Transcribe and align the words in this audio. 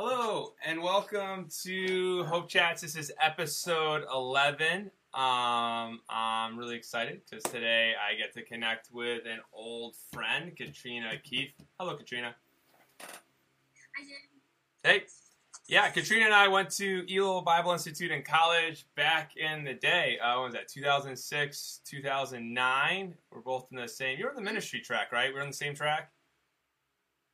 Hello 0.00 0.52
and 0.64 0.80
welcome 0.80 1.48
to 1.64 2.22
Hope 2.26 2.48
Chats. 2.48 2.82
This 2.82 2.94
is 2.94 3.10
episode 3.20 4.04
11. 4.14 4.92
Um, 5.12 6.00
I'm 6.08 6.56
really 6.56 6.76
excited 6.76 7.20
because 7.28 7.42
today 7.42 7.94
I 7.98 8.16
get 8.16 8.32
to 8.34 8.42
connect 8.42 8.92
with 8.92 9.26
an 9.26 9.40
old 9.52 9.96
friend, 10.12 10.56
Katrina 10.56 11.14
Keith. 11.24 11.50
Hello, 11.80 11.96
Katrina. 11.96 12.36
Hey. 14.84 15.02
Yeah, 15.66 15.90
Katrina 15.90 16.26
and 16.26 16.34
I 16.34 16.46
went 16.46 16.70
to 16.76 17.04
Elim 17.12 17.42
Bible 17.42 17.72
Institute 17.72 18.12
in 18.12 18.22
college 18.22 18.86
back 18.94 19.32
in 19.36 19.64
the 19.64 19.74
day. 19.74 20.16
Uh, 20.22 20.36
when 20.36 20.44
was 20.44 20.54
that? 20.54 20.68
2006, 20.68 21.80
2009. 21.84 23.14
We're 23.32 23.40
both 23.40 23.66
in 23.72 23.76
the 23.76 23.88
same. 23.88 24.16
You're 24.16 24.30
in 24.30 24.36
the 24.36 24.42
ministry 24.42 24.78
track, 24.78 25.10
right? 25.10 25.34
We're 25.34 25.40
in 25.40 25.48
the 25.48 25.56
same 25.56 25.74
track. 25.74 26.12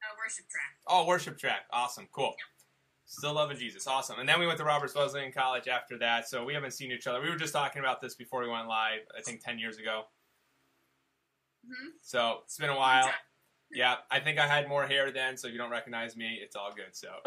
Uh, 0.03 0.17
worship 0.19 0.49
track. 0.49 0.73
Oh, 0.87 1.07
worship 1.07 1.39
track. 1.39 1.67
Awesome. 1.71 2.09
Cool. 2.11 2.35
Still 3.07 3.35
loving 3.35 3.57
Jesus. 3.59 3.87
Awesome. 3.87 4.19
And 4.19 4.29
then 4.29 4.41
we 4.41 4.47
went 4.47 4.59
to 4.59 4.65
Roberts 4.65 4.95
Wesleyan 4.95 5.33
College 5.33 5.69
after 5.69 5.99
that. 5.99 6.29
So 6.29 6.45
we 6.45 6.55
haven't 6.55 6.73
seen 6.73 6.91
each 6.91 7.07
other. 7.07 7.21
We 7.21 7.29
were 7.29 7.37
just 7.37 7.53
talking 7.53 7.81
about 7.81 8.01
this 8.01 8.15
before 8.15 8.41
we 8.43 8.49
went 8.49 8.67
live, 8.67 9.01
I 9.17 9.21
think 9.21 9.45
10 9.45 9.59
years 9.59 9.79
ago. 9.79 10.05
hmm 11.67 11.91
So 12.01 12.39
it's 12.45 12.57
been 12.59 12.71
a 12.71 12.77
while. 12.77 13.11
Yeah, 13.71 13.97
I 14.11 14.21
think 14.21 14.39
I 14.39 14.47
had 14.47 14.69
more 14.69 14.87
hair 14.87 15.11
then, 15.11 15.37
so 15.37 15.49
if 15.49 15.53
you 15.53 15.59
don't 15.59 15.71
recognize 15.71 16.17
me, 16.17 16.39
it's 16.41 16.55
all 16.57 16.73
good. 16.75 16.93
So. 16.93 17.09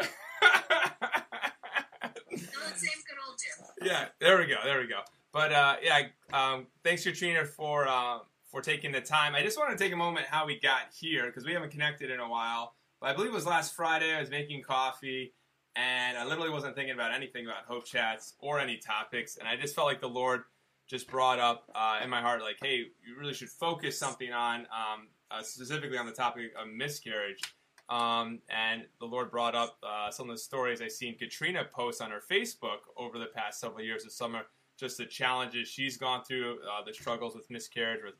Still 2.36 2.60
the 2.72 2.78
same 2.78 2.90
good 3.06 3.18
old 3.26 3.38
Jim. 3.38 3.66
yeah, 3.82 4.06
there 4.20 4.38
we 4.38 4.46
go, 4.46 4.56
there 4.64 4.80
we 4.80 4.86
go. 4.86 5.00
But 5.32 5.52
uh, 5.52 5.76
yeah, 5.82 6.02
um, 6.32 6.66
thanks 6.84 7.04
Katrina 7.04 7.44
for 7.44 7.86
uh, 7.86 8.18
for 8.46 8.60
taking 8.60 8.92
the 8.92 9.00
time. 9.00 9.34
I 9.34 9.42
just 9.42 9.58
want 9.58 9.76
to 9.76 9.82
take 9.82 9.92
a 9.92 9.96
moment 9.96 10.26
how 10.26 10.46
we 10.46 10.58
got 10.58 10.82
here 10.98 11.26
because 11.26 11.44
we 11.44 11.52
haven't 11.52 11.70
connected 11.70 12.10
in 12.10 12.20
a 12.20 12.28
while. 12.28 12.74
But 13.00 13.10
I 13.10 13.12
believe 13.14 13.30
it 13.30 13.34
was 13.34 13.46
last 13.46 13.74
Friday. 13.74 14.14
I 14.14 14.20
was 14.20 14.30
making 14.30 14.62
coffee, 14.62 15.34
and 15.76 16.18
I 16.18 16.24
literally 16.24 16.50
wasn't 16.50 16.74
thinking 16.74 16.94
about 16.94 17.12
anything 17.12 17.46
about 17.46 17.64
Hope 17.66 17.84
Chats 17.84 18.34
or 18.38 18.58
any 18.58 18.76
topics, 18.76 19.36
and 19.36 19.48
I 19.48 19.56
just 19.56 19.74
felt 19.74 19.86
like 19.86 20.00
the 20.00 20.08
Lord 20.08 20.42
just 20.88 21.08
brought 21.08 21.38
up 21.38 21.70
uh, 21.74 22.00
in 22.02 22.08
my 22.08 22.20
heart, 22.20 22.40
like, 22.40 22.56
hey, 22.62 22.76
you 22.76 23.18
really 23.18 23.34
should 23.34 23.50
focus 23.50 23.98
something 23.98 24.32
on 24.32 24.60
um, 24.60 25.08
uh, 25.30 25.42
specifically 25.42 25.98
on 25.98 26.06
the 26.06 26.12
topic 26.12 26.52
of 26.58 26.68
miscarriage. 26.68 27.40
Um, 27.90 28.40
and 28.50 28.84
the 29.00 29.06
Lord 29.06 29.30
brought 29.30 29.54
up 29.54 29.78
uh, 29.82 30.10
some 30.10 30.28
of 30.28 30.36
the 30.36 30.40
stories 30.40 30.82
I 30.82 30.88
seen 30.88 31.16
Katrina 31.16 31.64
post 31.72 32.02
on 32.02 32.10
her 32.10 32.20
Facebook 32.30 32.80
over 32.96 33.18
the 33.18 33.28
past 33.34 33.60
several 33.60 33.82
years 33.82 34.04
of 34.04 34.12
summer, 34.12 34.42
just 34.78 34.98
the 34.98 35.06
challenges 35.06 35.68
she's 35.68 35.96
gone 35.96 36.22
through, 36.24 36.58
uh, 36.64 36.84
the 36.84 36.92
struggles 36.92 37.34
with 37.34 37.50
miscarriage, 37.50 38.00
with 38.04 38.14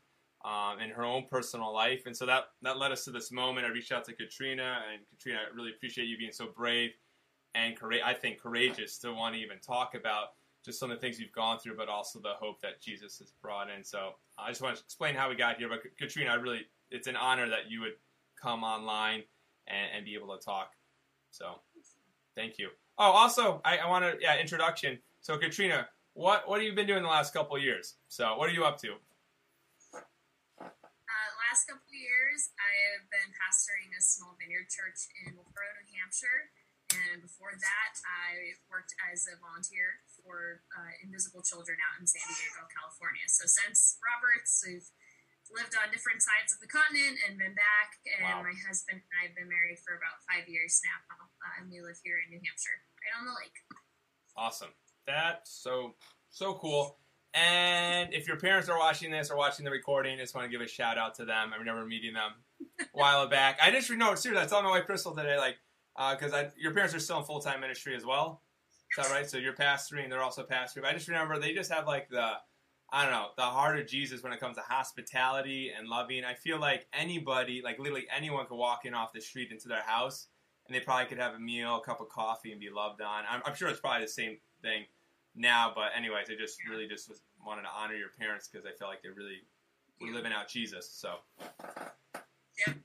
um, 0.45 0.79
in 0.79 0.91
her 0.91 1.05
own 1.05 1.25
personal 1.29 1.75
life, 1.75 2.03
and 2.07 2.17
so 2.17 2.25
that 2.25 2.45
that 2.63 2.79
led 2.79 2.93
us 2.93 3.05
to 3.05 3.11
this 3.11 3.33
moment. 3.33 3.67
I 3.67 3.71
reached 3.71 3.91
out 3.91 4.05
to 4.05 4.13
Katrina, 4.13 4.79
and 4.91 5.03
Katrina, 5.11 5.41
I 5.41 5.55
really 5.55 5.71
appreciate 5.71 6.07
you 6.07 6.17
being 6.17 6.33
so 6.33 6.47
brave 6.57 6.93
and 7.55 7.75
I 8.05 8.15
think 8.15 8.41
courageous 8.41 8.99
to 8.99 9.13
want 9.13 9.35
to 9.35 9.41
even 9.41 9.59
talk 9.59 9.95
about 9.95 10.33
just 10.65 10.79
some 10.79 10.91
of 10.91 10.97
the 10.97 11.01
things 11.01 11.19
you've 11.19 11.33
gone 11.33 11.59
through, 11.59 11.77
but 11.77 11.89
also 11.89 12.19
the 12.19 12.35
hope 12.39 12.61
that 12.61 12.81
Jesus 12.81 13.19
has 13.19 13.33
brought 13.43 13.69
in. 13.71 13.85
So 13.85 14.11
I 14.37 14.51
just 14.51 14.61
want 14.61 14.77
to 14.77 14.83
explain 14.83 15.15
how 15.15 15.29
we 15.29 15.35
got 15.35 15.57
here. 15.57 15.69
But 15.69 15.81
Katrina, 15.97 16.31
I 16.31 16.35
really, 16.35 16.67
it's 16.91 17.07
an 17.07 17.17
honor 17.17 17.49
that 17.49 17.71
you 17.71 17.81
would 17.81 17.95
come 18.41 18.65
online 18.65 19.23
and, 19.67 19.89
and 19.97 20.05
be 20.05 20.15
able 20.15 20.37
to 20.37 20.45
talk. 20.45 20.73
So 21.31 21.61
thank 22.35 22.59
you. 22.59 22.69
Oh, 22.99 23.13
also, 23.13 23.61
I, 23.65 23.79
I 23.79 23.89
want 23.89 24.05
to, 24.05 24.19
yeah, 24.21 24.39
introduction. 24.39 24.99
So 25.21 25.39
Katrina, 25.39 25.89
what 26.15 26.49
what 26.49 26.59
have 26.59 26.67
you 26.67 26.75
been 26.75 26.87
doing 26.87 27.03
the 27.03 27.09
last 27.09 27.33
couple 27.33 27.57
years? 27.59 27.95
So 28.09 28.37
what 28.37 28.51
are 28.51 28.53
you 28.53 28.65
up 28.65 28.79
to? 28.83 28.89
Uh, 28.89 31.31
last 31.49 31.71
couple 31.71 31.95
years, 31.95 32.51
I 32.59 32.99
have 32.99 33.09
been 33.09 33.31
pastoring 33.39 33.95
a 33.95 34.03
small 34.03 34.35
vineyard 34.39 34.69
church 34.69 35.07
in 35.25 35.33
Wolfeboro, 35.33 35.87
New 35.87 35.95
Hampshire. 35.95 36.51
And 36.89 37.21
before 37.21 37.53
that, 37.53 37.93
I 38.09 38.57
worked 38.73 38.97
as 39.13 39.29
a 39.29 39.37
volunteer 39.37 40.01
for 40.17 40.65
uh, 40.73 40.93
Invisible 41.05 41.45
Children 41.45 41.77
out 41.85 42.01
in 42.01 42.09
San 42.09 42.25
Diego, 42.25 42.65
California. 42.73 43.29
So 43.29 43.45
since 43.45 44.01
Roberts, 44.01 44.65
we've 44.65 44.89
lived 45.53 45.77
on 45.77 45.93
different 45.93 46.25
sides 46.25 46.53
of 46.57 46.61
the 46.65 46.69
continent 46.71 47.21
and 47.29 47.37
been 47.37 47.53
back. 47.53 48.01
And 48.09 48.25
Wow. 48.25 48.41
my 48.49 48.57
husband 48.65 49.05
and 49.05 49.13
I 49.21 49.29
have 49.29 49.37
been 49.37 49.53
married 49.53 49.77
for 49.85 50.01
about 50.01 50.17
five 50.25 50.49
years 50.49 50.81
now. 50.81 50.97
Uh, 51.13 51.61
and 51.61 51.69
we 51.69 51.85
live 51.85 52.01
here 52.01 52.21
in 52.25 52.33
New 52.33 52.41
Hampshire, 52.41 52.79
right 53.05 53.15
on 53.21 53.29
the 53.29 53.37
lake. 53.37 53.57
Awesome. 54.37 54.73
That's 55.05 55.53
so 55.53 55.97
so 56.33 56.57
cool. 56.57 57.01
And 57.35 58.13
if 58.17 58.27
your 58.27 58.37
parents 58.41 58.69
are 58.69 58.79
watching 58.79 59.11
this 59.13 59.31
or 59.31 59.37
watching 59.37 59.65
the 59.65 59.71
recording, 59.71 60.17
I 60.17 60.23
just 60.25 60.35
want 60.35 60.45
to 60.47 60.51
give 60.51 60.61
a 60.65 60.69
shout 60.69 60.97
out 60.97 61.15
to 61.17 61.25
them. 61.25 61.53
I 61.53 61.57
remember 61.57 61.85
meeting 61.85 62.15
them 62.15 62.33
a 62.81 62.85
while 62.93 63.29
back. 63.29 63.59
I 63.63 63.71
just 63.71 63.91
know 63.91 64.15
seriously. 64.17 64.45
I 64.45 64.49
told 64.49 64.65
my 64.65 64.71
wife 64.71 64.87
Crystal 64.87 65.15
today, 65.15 65.37
like, 65.37 65.57
Uh, 65.99 66.15
because 66.15 66.33
I 66.33 66.49
your 66.57 66.73
parents 66.73 66.95
are 66.95 67.01
still 67.01 67.19
in 67.19 67.25
full 67.25 67.41
time 67.41 67.61
ministry 67.61 67.95
as 67.97 68.07
well. 68.07 68.43
Is 68.97 69.05
that 69.05 69.13
right? 69.13 69.29
So 69.29 69.37
you're 69.37 69.53
pastoring, 69.53 70.09
they're 70.09 70.23
also 70.23 70.45
pastoring. 70.45 70.83
But 70.83 70.87
I 70.87 70.93
just 70.95 71.09
remember 71.09 71.39
they 71.39 71.53
just 71.53 71.71
have 71.73 71.87
like 71.87 72.09
the 72.09 72.35
I 72.91 73.03
don't 73.03 73.13
know 73.13 73.27
the 73.37 73.43
heart 73.43 73.79
of 73.79 73.87
Jesus 73.87 74.23
when 74.23 74.33
it 74.33 74.41
comes 74.41 74.57
to 74.57 74.63
hospitality 74.63 75.73
and 75.77 75.89
loving. 75.89 76.25
I 76.25 76.35
feel 76.35 76.59
like 76.59 76.87
anybody, 76.93 77.61
like 77.63 77.79
literally 77.79 78.07
anyone, 78.17 78.47
could 78.47 78.57
walk 78.57 78.85
in 78.85 78.95
off 78.95 79.13
the 79.13 79.21
street 79.21 79.51
into 79.51 79.69
their 79.69 79.83
house 79.83 80.29
and 80.67 80.75
they 80.75 80.81
probably 80.81 81.07
could 81.07 81.19
have 81.19 81.35
a 81.35 81.39
meal, 81.39 81.77
a 81.77 81.81
cup 81.81 82.01
of 82.01 82.09
coffee, 82.09 82.53
and 82.53 82.61
be 82.61 82.71
loved 82.71 83.03
on. 83.03 83.25
I'm, 83.29 83.43
I'm 83.45 83.55
sure 83.55 83.69
it's 83.69 83.81
probably 83.81 84.05
the 84.05 84.11
same 84.13 84.39
thing 84.63 84.85
now, 85.35 85.73
but 85.75 85.91
anyways, 85.97 86.31
I 86.31 86.35
just 86.39 86.59
really 86.69 86.87
just 86.87 87.09
was 87.09 87.23
wanted 87.45 87.63
to 87.63 87.69
honor 87.77 87.95
your 87.95 88.11
parents 88.19 88.49
because 88.49 88.67
I 88.67 88.71
felt 88.79 88.91
like 88.91 89.03
they 89.03 89.09
really 89.09 89.39
were 90.01 90.15
living 90.15 90.33
out 90.33 90.49
Jesus. 90.49 90.91
So, 90.93 91.15
Yep. 92.67 92.77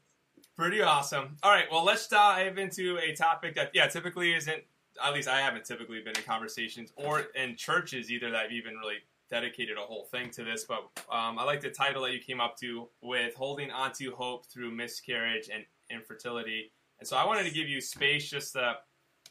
Pretty 0.55 0.81
awesome. 0.81 1.37
All 1.43 1.51
right, 1.51 1.65
well, 1.71 1.83
let's 1.83 2.07
dive 2.07 2.57
into 2.57 2.97
a 2.97 3.13
topic 3.13 3.55
that 3.55 3.71
yeah 3.73 3.87
typically 3.87 4.33
isn't. 4.33 4.63
At 5.03 5.13
least 5.13 5.27
I 5.27 5.41
haven't 5.41 5.65
typically 5.65 6.01
been 6.01 6.15
in 6.15 6.23
conversations 6.23 6.91
or 6.95 7.25
in 7.35 7.55
churches 7.55 8.11
either 8.11 8.29
that 8.31 8.43
have 8.43 8.51
even 8.51 8.75
really 8.75 8.97
dedicated 9.29 9.77
a 9.77 9.81
whole 9.81 10.03
thing 10.03 10.29
to 10.29 10.43
this. 10.43 10.65
But 10.65 10.83
um, 11.11 11.39
I 11.39 11.43
like 11.43 11.61
the 11.61 11.71
title 11.71 12.03
that 12.03 12.13
you 12.13 12.19
came 12.19 12.39
up 12.39 12.55
to 12.57 12.87
with 13.01 13.33
holding 13.33 13.71
onto 13.71 14.15
hope 14.15 14.45
through 14.45 14.71
miscarriage 14.71 15.49
and 15.51 15.65
infertility. 15.89 16.71
And 16.99 17.07
so 17.07 17.17
I 17.17 17.25
wanted 17.25 17.45
to 17.45 17.51
give 17.51 17.67
you 17.67 17.81
space 17.81 18.29
just 18.29 18.53
to, 18.53 18.75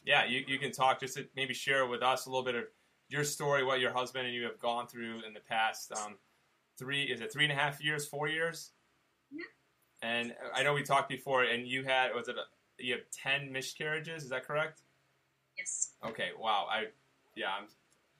yeah, 0.05 0.25
you, 0.25 0.43
you 0.45 0.59
can 0.59 0.73
talk 0.73 0.99
just 0.99 1.15
to 1.15 1.25
maybe 1.35 1.53
share 1.53 1.87
with 1.87 2.03
us 2.03 2.25
a 2.25 2.29
little 2.29 2.43
bit 2.43 2.55
of 2.55 2.65
your 3.07 3.23
story, 3.23 3.63
what 3.63 3.79
your 3.79 3.93
husband 3.93 4.25
and 4.25 4.35
you 4.35 4.43
have 4.43 4.59
gone 4.59 4.87
through 4.87 5.21
in 5.25 5.33
the 5.33 5.39
past 5.39 5.93
um, 5.93 6.15
three, 6.77 7.03
is 7.03 7.21
it 7.21 7.31
three 7.31 7.45
and 7.45 7.53
a 7.53 7.55
half 7.55 7.81
years, 7.81 8.05
four 8.05 8.27
years? 8.27 8.71
And 10.03 10.35
I 10.53 10.63
know 10.63 10.73
we 10.73 10.83
talked 10.83 11.07
before, 11.07 11.43
and 11.43 11.65
you 11.65 11.85
had, 11.85 12.13
was 12.13 12.27
it, 12.27 12.35
a, 12.35 12.43
you 12.83 12.93
have 12.93 13.03
10 13.11 13.51
miscarriages, 13.51 14.23
is 14.23 14.29
that 14.29 14.45
correct? 14.45 14.81
Yes. 15.57 15.91
Okay, 16.05 16.31
wow. 16.37 16.67
I, 16.69 16.87
yeah, 17.35 17.47
I'm, 17.57 17.67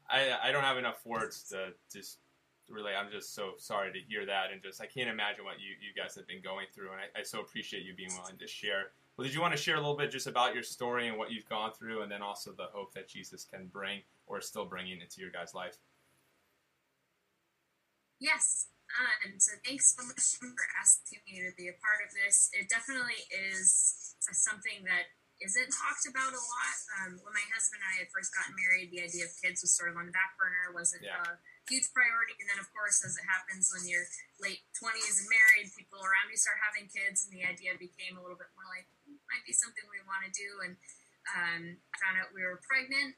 I, 0.10 0.50
I 0.50 0.52
don't 0.54 0.64
have 0.64 0.78
enough 0.78 1.06
words 1.06 1.44
to 1.50 1.74
just 1.92 2.20
really, 2.70 2.94
I'm 2.94 3.12
just 3.12 3.36
so 3.36 3.52
sorry 3.58 3.92
to 3.92 4.00
hear 4.00 4.26
that. 4.26 4.46
And 4.54 4.64
just, 4.64 4.82
I 4.82 4.86
can't 4.86 5.10
imagine 5.10 5.44
what 5.44 5.60
you, 5.60 5.76
you 5.82 5.94
guys 6.02 6.16
have 6.16 6.26
been 6.26 6.42
going 6.42 6.68
through. 6.74 6.92
And 6.92 7.02
I, 7.02 7.20
I 7.20 7.24
so 7.24 7.42
appreciate 7.42 7.84
you 7.84 7.94
being 7.94 8.12
willing 8.18 8.38
to 8.38 8.48
share. 8.48 8.92
Well, 9.18 9.26
did 9.26 9.34
you 9.34 9.42
want 9.42 9.54
to 9.54 9.62
share 9.62 9.76
a 9.76 9.80
little 9.80 9.98
bit 9.98 10.10
just 10.10 10.28
about 10.28 10.54
your 10.54 10.64
story 10.64 11.10
and 11.10 11.18
what 11.18 11.32
you've 11.32 11.48
gone 11.48 11.72
through, 11.74 12.02
and 12.02 12.12
then 12.12 12.24
also 12.24 12.52
the 12.52 12.68
hope 12.72 12.94
that 12.94 13.08
Jesus 13.08 13.46
can 13.46 13.68
bring 13.68 14.00
or 14.26 14.40
is 14.40 14.48
still 14.48 14.66
bringing 14.66 15.02
into 15.02 15.22
your 15.22 15.30
guys' 15.30 15.54
life? 15.54 15.78
Yes. 18.20 18.68
And 19.26 19.42
so 19.42 19.58
thanks 19.66 19.96
so 19.96 20.06
much 20.06 20.38
for 20.38 20.66
asking 20.78 21.24
me 21.26 21.42
to 21.42 21.52
be 21.58 21.68
a 21.72 21.78
part 21.82 22.04
of 22.06 22.14
this. 22.14 22.52
It 22.54 22.70
definitely 22.70 23.18
is 23.34 24.14
something 24.22 24.86
that 24.86 25.10
isn't 25.42 25.72
talked 25.74 26.06
about 26.08 26.32
a 26.32 26.40
lot. 26.40 26.78
Um, 27.02 27.12
when 27.20 27.34
my 27.36 27.44
husband 27.52 27.82
and 27.84 27.90
I 27.90 27.96
had 28.06 28.10
first 28.14 28.32
gotten 28.32 28.54
married, 28.56 28.94
the 28.94 29.04
idea 29.04 29.26
of 29.28 29.34
kids 29.42 29.60
was 29.66 29.74
sort 29.76 29.90
of 29.92 29.98
on 30.00 30.08
the 30.08 30.16
back 30.16 30.38
burner, 30.40 30.72
wasn't 30.72 31.04
Yeah. 31.04 31.20
a 31.20 31.36
huge 31.68 31.90
priority. 31.92 32.38
And 32.40 32.48
then, 32.48 32.60
of 32.62 32.70
course, 32.72 33.04
as 33.04 33.18
it 33.18 33.26
happens 33.28 33.74
when 33.74 33.84
you're 33.90 34.08
late 34.40 34.62
20s 34.78 35.20
and 35.20 35.28
married, 35.28 35.74
people 35.76 36.00
around 36.00 36.30
you 36.32 36.38
start 36.38 36.60
having 36.64 36.88
kids, 36.88 37.26
and 37.26 37.34
the 37.34 37.44
idea 37.44 37.76
became 37.76 38.16
a 38.16 38.22
little 38.22 38.38
bit 38.38 38.52
more 38.56 38.68
like, 38.72 38.88
"Hmm, 39.04 39.18
might 39.28 39.44
be 39.44 39.52
something 39.52 39.84
we 39.90 40.00
want 40.08 40.24
to 40.24 40.32
do. 40.32 40.62
And 40.62 40.78
um, 41.36 41.64
found 42.00 42.20
out 42.20 42.34
we 42.34 42.44
were 42.44 42.60
pregnant 42.68 43.16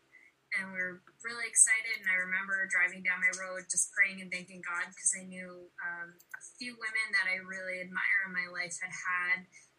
and 0.60 0.72
we 0.72 0.80
were 0.80 1.02
really 1.24 1.48
excited. 1.48 2.02
And 2.04 2.10
I 2.10 2.18
remember 2.24 2.68
driving 2.72 3.04
down 3.04 3.20
my 3.22 3.34
road 3.36 3.68
just 3.70 3.92
praying 3.92 4.22
and 4.22 4.32
thanking 4.32 4.62
God 4.64 4.88
because 4.90 5.12
I 5.18 5.24
knew 5.28 5.68
um, 5.84 6.16
a 6.16 6.42
few 6.58 6.76
women 6.80 7.08
that 7.16 7.28
I 7.28 7.44
really 7.44 7.82
admire 7.84 8.22
in 8.28 8.34
my 8.34 8.48
life 8.52 8.76
had 8.80 8.92
had 8.94 9.38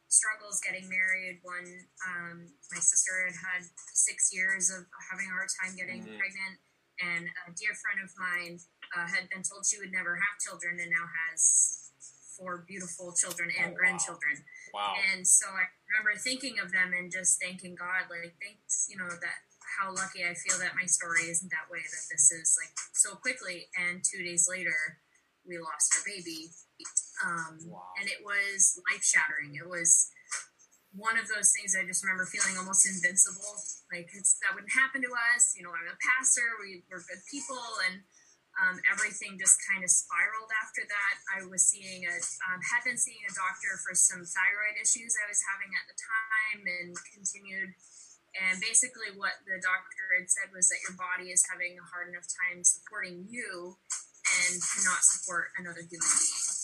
struggles 0.08 0.60
getting 0.62 0.86
married. 0.88 1.40
One, 1.42 1.66
um, 2.06 2.36
my 2.72 2.78
sister 2.80 3.26
had 3.26 3.36
had 3.36 3.62
six 3.94 4.30
years 4.32 4.70
of 4.70 4.86
having 5.10 5.26
a 5.26 5.34
hard 5.34 5.50
time 5.60 5.74
getting 5.74 6.04
Mhm. 6.06 6.18
pregnant, 6.18 6.56
and 7.02 7.24
a 7.46 7.50
dear 7.52 7.74
friend 7.74 8.00
of 8.04 8.10
mine 8.16 8.60
uh, 8.94 9.06
had 9.06 9.28
been 9.28 9.42
told 9.42 9.66
she 9.66 9.78
would 9.78 9.90
never 9.92 10.14
have 10.14 10.34
children 10.38 10.78
and 10.78 10.90
now 10.90 11.04
has 11.26 11.90
four 12.38 12.58
beautiful 12.68 13.12
children 13.12 13.50
and 13.58 13.66
Oh, 13.66 13.70
wow. 13.72 13.76
grandchildren. 13.76 14.44
Wow. 14.72 14.94
And 15.10 15.26
so 15.26 15.48
I 15.48 15.66
remember 15.90 16.16
thinking 16.20 16.60
of 16.60 16.70
them 16.70 16.92
and 16.92 17.10
just 17.10 17.40
thanking 17.40 17.74
God, 17.74 18.08
like, 18.08 18.36
thanks, 18.40 18.86
you 18.88 18.96
know, 18.96 19.08
that 19.08 19.38
how 19.76 19.92
lucky 19.92 20.24
I 20.24 20.34
feel 20.34 20.58
that 20.58 20.74
my 20.74 20.86
story 20.86 21.28
isn't 21.28 21.52
that 21.52 21.68
way, 21.70 21.84
that 21.84 22.04
this 22.10 22.32
is 22.32 22.56
like 22.56 22.72
so 22.94 23.14
quickly. 23.16 23.68
And 23.76 24.02
two 24.02 24.24
days 24.24 24.48
later, 24.48 24.98
we 25.46 25.58
lost 25.58 25.94
our 25.94 26.02
baby. 26.04 26.50
Um, 27.24 27.58
Wow. 27.68 27.96
And 28.00 28.08
it 28.08 28.20
was 28.24 28.80
life 28.92 29.04
shattering. 29.04 29.56
It 29.56 29.68
was 29.68 30.10
one 30.96 31.20
of 31.20 31.28
those 31.28 31.52
things 31.52 31.76
I 31.76 31.84
just 31.84 32.04
remember 32.04 32.24
feeling 32.24 32.56
almost 32.56 32.88
invincible. 32.88 33.56
Like 33.92 34.08
that 34.12 34.56
wouldn't 34.56 34.72
happen 34.72 35.04
to 35.04 35.12
us. 35.36 35.52
You 35.56 35.64
know, 35.64 35.72
I'm 35.72 35.88
a 35.88 35.96
pastor. 36.00 36.44
We 36.60 36.84
were 36.88 37.04
good 37.04 37.20
people, 37.28 37.60
and 37.88 38.00
um, 38.56 38.80
everything 38.88 39.36
just 39.36 39.60
kind 39.68 39.84
of 39.84 39.92
spiraled 39.92 40.52
after 40.64 40.82
that. 40.88 41.14
I 41.36 41.44
was 41.48 41.68
seeing 41.68 42.08
a 42.08 42.16
um, 42.48 42.60
had 42.64 42.84
been 42.84 42.96
seeing 42.96 43.20
a 43.28 43.32
doctor 43.36 43.76
for 43.84 43.92
some 43.92 44.24
thyroid 44.24 44.80
issues 44.80 45.12
I 45.20 45.28
was 45.28 45.40
having 45.44 45.70
at 45.76 45.84
the 45.84 45.96
time, 45.96 46.60
and 46.64 46.90
continued. 47.12 47.76
And 48.36 48.60
basically, 48.60 49.16
what 49.16 49.40
the 49.48 49.56
doctor 49.62 50.04
had 50.20 50.28
said 50.28 50.52
was 50.52 50.68
that 50.68 50.84
your 50.84 50.96
body 50.96 51.32
is 51.32 51.40
having 51.48 51.80
a 51.80 51.86
hard 51.88 52.12
enough 52.12 52.28
time 52.28 52.60
supporting 52.60 53.24
you, 53.32 53.80
and 54.26 54.60
cannot 54.60 55.02
support 55.02 55.54
another 55.58 55.82
human 55.86 56.10
being. 56.10 56.56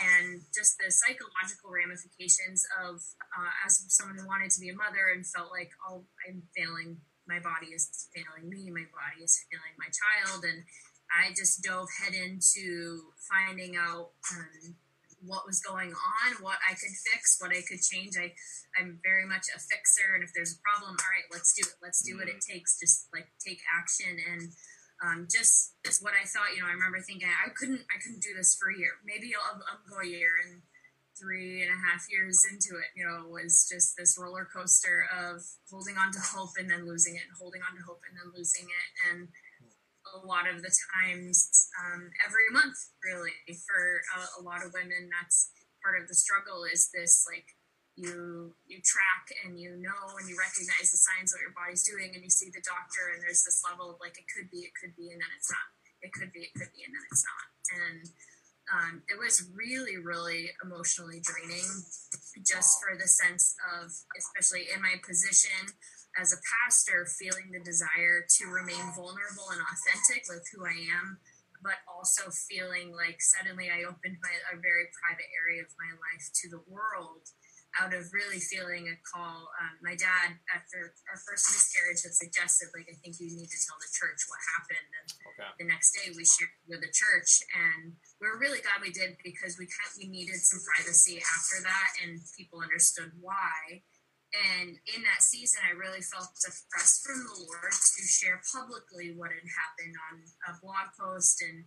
And 0.00 0.26
just 0.54 0.78
the 0.78 0.88
psychological 0.88 1.70
ramifications 1.74 2.64
of 2.80 3.02
uh, 3.34 3.52
as 3.66 3.84
someone 3.90 4.16
who 4.16 4.26
wanted 4.26 4.50
to 4.54 4.60
be 4.60 4.70
a 4.70 4.76
mother 4.76 5.12
and 5.12 5.26
felt 5.26 5.50
like 5.50 5.70
oh 5.90 6.06
i'm 6.24 6.46
failing 6.56 7.02
my 7.26 7.42
body 7.42 7.74
is 7.74 7.90
failing 8.14 8.48
me 8.48 8.70
my 8.70 8.86
body 8.94 9.22
is 9.22 9.34
failing 9.50 9.74
my 9.76 9.90
child. 9.90 10.46
And 10.46 10.62
i 11.10 11.34
just 11.34 11.62
dove 11.62 11.90
head 12.00 12.14
into 12.14 13.12
finding 13.28 13.76
out 13.76 14.14
um, 14.32 14.78
what 15.26 15.46
was 15.46 15.60
going 15.60 15.90
on 15.90 16.28
what 16.40 16.58
i 16.68 16.72
could 16.72 16.94
fix 17.12 17.36
what 17.40 17.50
i 17.50 17.60
could 17.68 17.80
change 17.80 18.14
i 18.20 18.32
i'm 18.80 18.98
very 19.02 19.26
much 19.26 19.46
a 19.54 19.58
fixer 19.58 20.14
and 20.14 20.24
if 20.24 20.30
there's 20.34 20.54
a 20.54 20.60
problem 20.60 20.96
all 20.96 21.10
right 21.12 21.28
let's 21.32 21.52
do 21.54 21.62
it 21.66 21.74
let's 21.82 22.02
do 22.02 22.16
what 22.16 22.28
it 22.28 22.38
mm-hmm. 22.38 22.52
takes 22.58 22.78
just 22.78 23.08
like 23.12 23.28
take 23.40 23.60
action 23.78 24.16
and 24.32 24.52
um, 25.02 25.26
just 25.30 25.74
is 25.84 26.00
what 26.00 26.14
I 26.14 26.24
thought. 26.24 26.54
You 26.54 26.62
know, 26.62 26.70
I 26.70 26.76
remember 26.76 27.00
thinking 27.00 27.28
I 27.28 27.50
couldn't, 27.50 27.82
I 27.90 27.98
couldn't 28.00 28.22
do 28.22 28.32
this 28.36 28.54
for 28.54 28.70
a 28.70 28.78
year. 28.78 28.96
Maybe 29.04 29.34
I'll, 29.34 29.60
I'll 29.66 29.84
go 29.90 30.00
a 30.00 30.06
year, 30.06 30.30
and 30.46 30.62
three 31.18 31.62
and 31.62 31.70
a 31.70 31.78
half 31.78 32.06
years 32.10 32.42
into 32.50 32.74
it, 32.78 32.90
you 32.96 33.06
know, 33.06 33.30
was 33.30 33.68
just 33.70 33.94
this 33.96 34.18
roller 34.18 34.46
coaster 34.50 35.06
of 35.14 35.42
holding 35.70 35.96
on 35.96 36.10
to 36.10 36.18
hope 36.18 36.58
and 36.58 36.70
then 36.70 36.86
losing 36.86 37.14
it, 37.14 37.26
and 37.26 37.36
holding 37.38 37.62
on 37.62 37.76
to 37.76 37.82
hope 37.82 38.02
and 38.08 38.16
then 38.18 38.32
losing 38.34 38.66
it, 38.66 38.88
and 39.10 39.28
a 40.14 40.26
lot 40.26 40.46
of 40.46 40.62
the 40.62 40.70
times, 40.94 41.68
um, 41.82 42.10
every 42.24 42.48
month, 42.52 42.78
really, 43.02 43.34
for 43.66 44.00
a, 44.14 44.40
a 44.40 44.42
lot 44.42 44.64
of 44.64 44.72
women, 44.72 45.10
that's 45.10 45.50
part 45.82 46.00
of 46.00 46.08
the 46.08 46.14
struggle. 46.14 46.64
Is 46.64 46.90
this 46.94 47.26
like 47.28 47.46
you 47.96 48.54
you 48.66 48.82
track 48.82 49.30
and 49.46 49.58
you 49.58 49.70
know 49.78 50.02
and 50.18 50.26
you 50.26 50.34
recognize 50.34 50.90
the 50.90 50.98
signs 50.98 51.30
what 51.30 51.42
your 51.42 51.54
body's 51.54 51.86
doing 51.86 52.10
and 52.14 52.22
you 52.26 52.30
see 52.30 52.50
the 52.50 52.62
doctor 52.66 53.14
and 53.14 53.22
there's 53.22 53.46
this 53.46 53.62
level 53.62 53.94
of 53.94 53.96
like 54.02 54.18
it 54.18 54.26
could 54.26 54.50
be 54.50 54.66
it 54.66 54.74
could 54.74 54.90
be 54.98 55.14
and 55.14 55.22
then 55.22 55.30
it's 55.38 55.50
not 55.50 55.68
it 56.02 56.10
could 56.10 56.34
be 56.34 56.42
it 56.42 56.52
could 56.58 56.70
be 56.74 56.82
and 56.82 56.90
then 56.90 57.04
it's 57.06 57.22
not 57.22 57.46
and 57.70 58.02
um, 58.66 58.94
it 59.06 59.14
was 59.14 59.46
really 59.54 59.94
really 60.02 60.50
emotionally 60.66 61.22
draining 61.22 61.70
just 62.42 62.82
for 62.82 62.98
the 62.98 63.06
sense 63.06 63.54
of 63.78 63.94
especially 64.18 64.66
in 64.74 64.82
my 64.82 64.98
position 65.06 65.70
as 66.20 66.32
a 66.32 66.40
pastor 66.46 67.06
feeling 67.06 67.50
the 67.50 67.62
desire 67.62 68.26
to 68.28 68.46
remain 68.50 68.82
vulnerable 68.94 69.50
and 69.52 69.62
authentic 69.62 70.24
with 70.28 70.44
who 70.52 70.64
i 70.66 70.76
am 70.94 71.18
but 71.62 71.80
also 71.88 72.28
feeling 72.50 72.92
like 72.94 73.18
suddenly 73.20 73.70
i 73.70 73.86
opened 73.86 74.18
my 74.22 74.34
a 74.52 74.56
very 74.60 74.86
private 74.94 75.30
area 75.34 75.62
of 75.62 75.70
my 75.80 75.90
life 75.98 76.26
to 76.34 76.48
the 76.50 76.62
world 76.66 77.26
out 77.80 77.90
of 77.90 78.06
really 78.14 78.38
feeling 78.38 78.86
a 78.86 78.96
call. 79.02 79.50
Um, 79.58 79.74
my 79.82 79.98
dad, 79.98 80.38
after 80.54 80.94
our 81.10 81.18
first 81.26 81.50
miscarriage, 81.50 82.06
had 82.06 82.14
suggested, 82.14 82.70
like, 82.70 82.86
I 82.86 82.94
think 83.02 83.18
you 83.18 83.34
need 83.34 83.50
to 83.50 83.60
tell 83.66 83.78
the 83.82 83.90
church 83.90 84.20
what 84.30 84.38
happened. 84.54 84.90
And 84.94 85.08
okay. 85.34 85.50
the 85.58 85.66
next 85.66 85.90
day, 85.98 86.14
we 86.14 86.22
shared 86.22 86.54
with 86.70 86.86
the 86.86 86.92
church, 86.94 87.42
and 87.50 87.98
we 88.22 88.30
are 88.30 88.38
really 88.38 88.62
glad 88.62 88.78
we 88.78 88.94
did 88.94 89.18
because 89.26 89.58
we 89.58 89.66
kind 89.66 89.90
we 89.98 90.06
needed 90.06 90.38
some 90.38 90.62
privacy 90.62 91.18
after 91.18 91.66
that, 91.66 91.90
and 92.02 92.22
people 92.38 92.62
understood 92.62 93.10
why. 93.18 93.82
And 94.34 94.74
in 94.90 95.00
that 95.06 95.22
season, 95.22 95.62
I 95.62 95.78
really 95.78 96.02
felt 96.02 96.26
a 96.42 96.50
press 96.66 96.98
from 97.06 97.22
the 97.22 97.38
Lord 97.46 97.70
to 97.70 98.02
share 98.02 98.42
publicly 98.50 99.14
what 99.14 99.30
had 99.30 99.46
happened 99.46 99.94
on 100.10 100.14
a 100.50 100.58
blog 100.58 100.90
post 100.98 101.38
and 101.38 101.62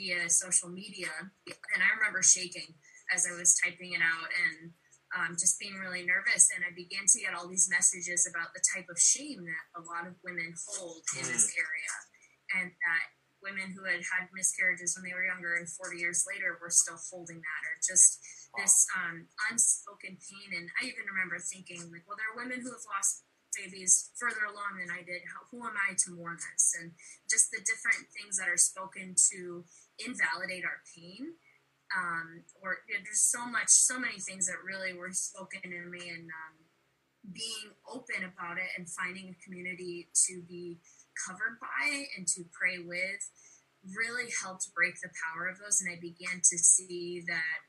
via 0.00 0.28
social 0.32 0.72
media. 0.72 1.12
And 1.44 1.80
I 1.84 1.92
remember 1.92 2.24
shaking 2.24 2.72
as 3.12 3.28
I 3.28 3.36
was 3.36 3.56
typing 3.60 3.92
it 3.92 4.00
out 4.00 4.32
and 4.32 4.72
um, 5.12 5.36
just 5.36 5.60
being 5.60 5.76
really 5.76 6.08
nervous. 6.08 6.48
And 6.56 6.64
I 6.64 6.72
began 6.72 7.04
to 7.04 7.20
get 7.20 7.36
all 7.36 7.48
these 7.48 7.68
messages 7.68 8.24
about 8.24 8.56
the 8.56 8.64
type 8.64 8.88
of 8.88 8.96
shame 8.96 9.44
that 9.44 9.64
a 9.76 9.84
lot 9.84 10.08
of 10.08 10.16
women 10.24 10.56
hold 10.72 11.04
in 11.20 11.24
this 11.28 11.52
mm. 11.52 11.60
area. 11.60 11.92
And 12.56 12.72
that 12.72 13.06
women 13.44 13.76
who 13.76 13.84
had 13.84 14.00
had 14.00 14.32
miscarriages 14.32 14.96
when 14.96 15.04
they 15.04 15.14
were 15.14 15.28
younger 15.28 15.60
and 15.60 15.68
40 15.68 16.00
years 16.00 16.24
later 16.24 16.56
were 16.58 16.72
still 16.72 16.98
holding 17.10 17.38
that, 17.38 17.62
or 17.68 17.76
just 17.84 18.18
this 18.58 18.86
um, 18.96 19.28
unspoken 19.50 20.16
pain. 20.20 20.48
And 20.56 20.66
I 20.80 20.88
even 20.88 21.06
remember 21.06 21.38
thinking, 21.38 21.80
like, 21.92 22.04
well, 22.08 22.18
there 22.18 22.30
are 22.32 22.40
women 22.40 22.60
who 22.64 22.72
have 22.72 22.86
lost 22.88 23.24
babies 23.54 24.12
further 24.20 24.44
along 24.48 24.80
than 24.80 24.92
I 24.92 25.00
did. 25.00 25.24
How, 25.28 25.48
who 25.48 25.64
am 25.64 25.76
I 25.76 25.96
to 25.96 26.08
mourn 26.12 26.36
this? 26.36 26.76
And 26.76 26.92
just 27.28 27.48
the 27.52 27.64
different 27.64 28.08
things 28.12 28.36
that 28.36 28.48
are 28.48 28.60
spoken 28.60 29.16
to 29.32 29.64
invalidate 30.00 30.64
our 30.64 30.84
pain 30.92 31.36
um, 31.94 32.42
or 32.62 32.82
yeah, 32.90 32.98
there's 33.04 33.22
so 33.22 33.46
much, 33.46 33.68
so 33.68 33.98
many 33.98 34.18
things 34.18 34.46
that 34.46 34.64
really 34.64 34.92
were 34.92 35.12
spoken 35.12 35.62
to 35.62 35.82
me, 35.86 36.10
and 36.10 36.26
um, 36.26 36.56
being 37.30 37.74
open 37.86 38.26
about 38.26 38.58
it 38.58 38.70
and 38.76 38.88
finding 38.88 39.30
a 39.30 39.44
community 39.44 40.08
to 40.26 40.42
be 40.48 40.78
covered 41.26 41.58
by 41.60 42.06
and 42.16 42.26
to 42.26 42.44
pray 42.50 42.78
with 42.78 43.30
really 43.94 44.26
helped 44.42 44.74
break 44.74 44.98
the 45.00 45.10
power 45.14 45.46
of 45.46 45.58
those. 45.58 45.80
And 45.80 45.90
I 45.90 45.98
began 46.00 46.42
to 46.42 46.58
see 46.58 47.22
that 47.28 47.65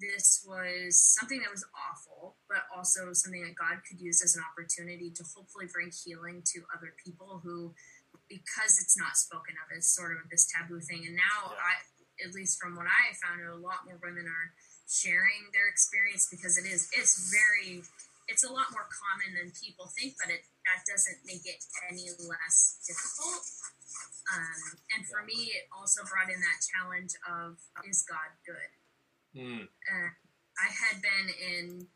this 0.00 0.46
was 0.46 0.98
something 0.98 1.40
that 1.42 1.50
was 1.50 1.66
awful, 1.74 2.36
but 2.48 2.62
also 2.74 3.12
something 3.12 3.42
that 3.42 3.58
God 3.58 3.82
could 3.82 4.00
use 4.00 4.22
as 4.22 4.36
an 4.36 4.42
opportunity 4.46 5.10
to 5.10 5.22
hopefully 5.34 5.66
bring 5.66 5.90
healing 5.90 6.42
to 6.54 6.62
other 6.74 6.94
people 7.02 7.40
who, 7.42 7.74
because 8.28 8.78
it's 8.78 8.98
not 8.98 9.18
spoken 9.18 9.58
of 9.58 9.76
as 9.76 9.90
sort 9.90 10.16
of 10.16 10.30
this 10.30 10.46
taboo 10.50 10.80
thing. 10.80 11.04
And 11.06 11.18
now 11.18 11.50
yeah. 11.50 11.66
I, 11.66 11.72
at 12.28 12.34
least 12.34 12.58
from 12.62 12.74
what 12.74 12.86
I 12.86 13.14
found, 13.18 13.42
a 13.42 13.58
lot 13.58 13.86
more 13.86 13.98
women 14.02 14.26
are 14.26 14.48
sharing 14.88 15.52
their 15.52 15.68
experience 15.68 16.32
because 16.32 16.56
it 16.56 16.64
is 16.64 16.88
it's 16.96 17.28
very 17.28 17.84
it's 18.28 18.44
a 18.44 18.52
lot 18.52 18.72
more 18.72 18.88
common 18.88 19.36
than 19.36 19.52
people 19.56 19.88
think, 19.96 20.16
but 20.20 20.32
it 20.32 20.44
that 20.68 20.84
doesn't 20.84 21.20
make 21.24 21.44
it 21.44 21.60
any 21.88 22.12
less 22.28 22.80
difficult. 22.84 23.44
Um, 24.28 24.76
and 24.92 25.00
for 25.08 25.24
me, 25.24 25.56
it 25.56 25.64
also 25.72 26.04
brought 26.04 26.28
in 26.28 26.36
that 26.36 26.58
challenge 26.60 27.16
of 27.24 27.56
is 27.88 28.04
God 28.04 28.28
good? 28.44 28.68
Mm. 29.38 29.62
Uh, 29.62 30.10
I 30.58 30.68
had 30.74 30.98
been 30.98 31.26
in 31.38 31.86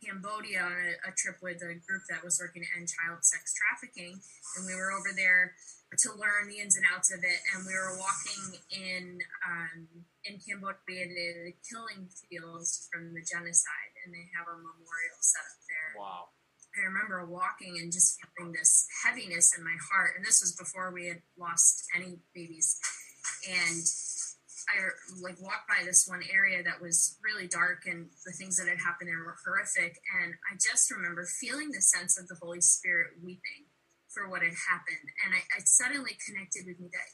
Cambodia 0.00 0.64
on 0.64 0.72
a, 0.72 1.10
a, 1.10 1.12
trip 1.12 1.36
with 1.42 1.60
a 1.60 1.76
group 1.84 2.08
that 2.08 2.24
was 2.24 2.40
working 2.40 2.64
to 2.64 2.70
end 2.72 2.88
child 2.88 3.20
sex 3.20 3.52
trafficking, 3.52 4.16
and 4.56 4.62
we 4.64 4.72
were 4.72 4.96
over 4.96 5.12
there 5.12 5.52
to 5.92 6.08
learn 6.16 6.48
the 6.48 6.60
ins 6.60 6.76
and 6.76 6.86
outs 6.88 7.12
of 7.12 7.20
it. 7.20 7.38
And 7.52 7.66
we 7.68 7.74
were 7.76 8.00
walking 8.00 8.60
in 8.72 9.20
um, 9.44 9.88
in 10.24 10.40
Cambodia, 10.40 11.04
the 11.12 11.52
killing 11.68 12.08
fields 12.08 12.88
from 12.88 13.12
the 13.12 13.20
genocide, 13.20 13.92
and 14.04 14.14
they 14.14 14.24
have 14.32 14.48
a 14.48 14.56
memorial 14.56 15.20
set 15.20 15.44
up 15.44 15.60
there. 15.68 16.00
Wow. 16.00 16.32
I 16.76 16.86
remember 16.86 17.26
walking 17.26 17.76
and 17.80 17.92
just 17.92 18.20
feeling 18.36 18.52
this 18.52 18.86
heaviness 19.04 19.56
in 19.56 19.64
my 19.64 19.76
heart, 19.90 20.16
and 20.16 20.24
this 20.24 20.40
was 20.40 20.54
before 20.54 20.92
we 20.92 21.08
had 21.08 21.20
lost 21.36 21.84
any 21.96 22.20
babies. 22.34 22.78
And 23.48 23.82
I 24.68 24.84
like 25.22 25.40
walked 25.40 25.68
by 25.68 25.84
this 25.84 26.06
one 26.06 26.22
area 26.32 26.62
that 26.62 26.80
was 26.80 27.16
really 27.24 27.48
dark, 27.48 27.86
and 27.86 28.06
the 28.24 28.32
things 28.32 28.56
that 28.56 28.68
had 28.68 28.78
happened 28.78 29.08
there 29.08 29.24
were 29.24 29.36
horrific. 29.44 29.96
And 30.20 30.34
I 30.50 30.56
just 30.60 30.90
remember 30.90 31.24
feeling 31.24 31.70
the 31.72 31.80
sense 31.80 32.18
of 32.20 32.28
the 32.28 32.36
Holy 32.40 32.60
Spirit 32.60 33.16
weeping 33.22 33.68
for 34.08 34.28
what 34.28 34.42
had 34.42 34.56
happened. 34.68 35.08
And 35.24 35.34
I, 35.34 35.40
I 35.56 35.60
suddenly 35.64 36.16
connected 36.24 36.64
with 36.66 36.80
me 36.80 36.88
that 36.92 37.08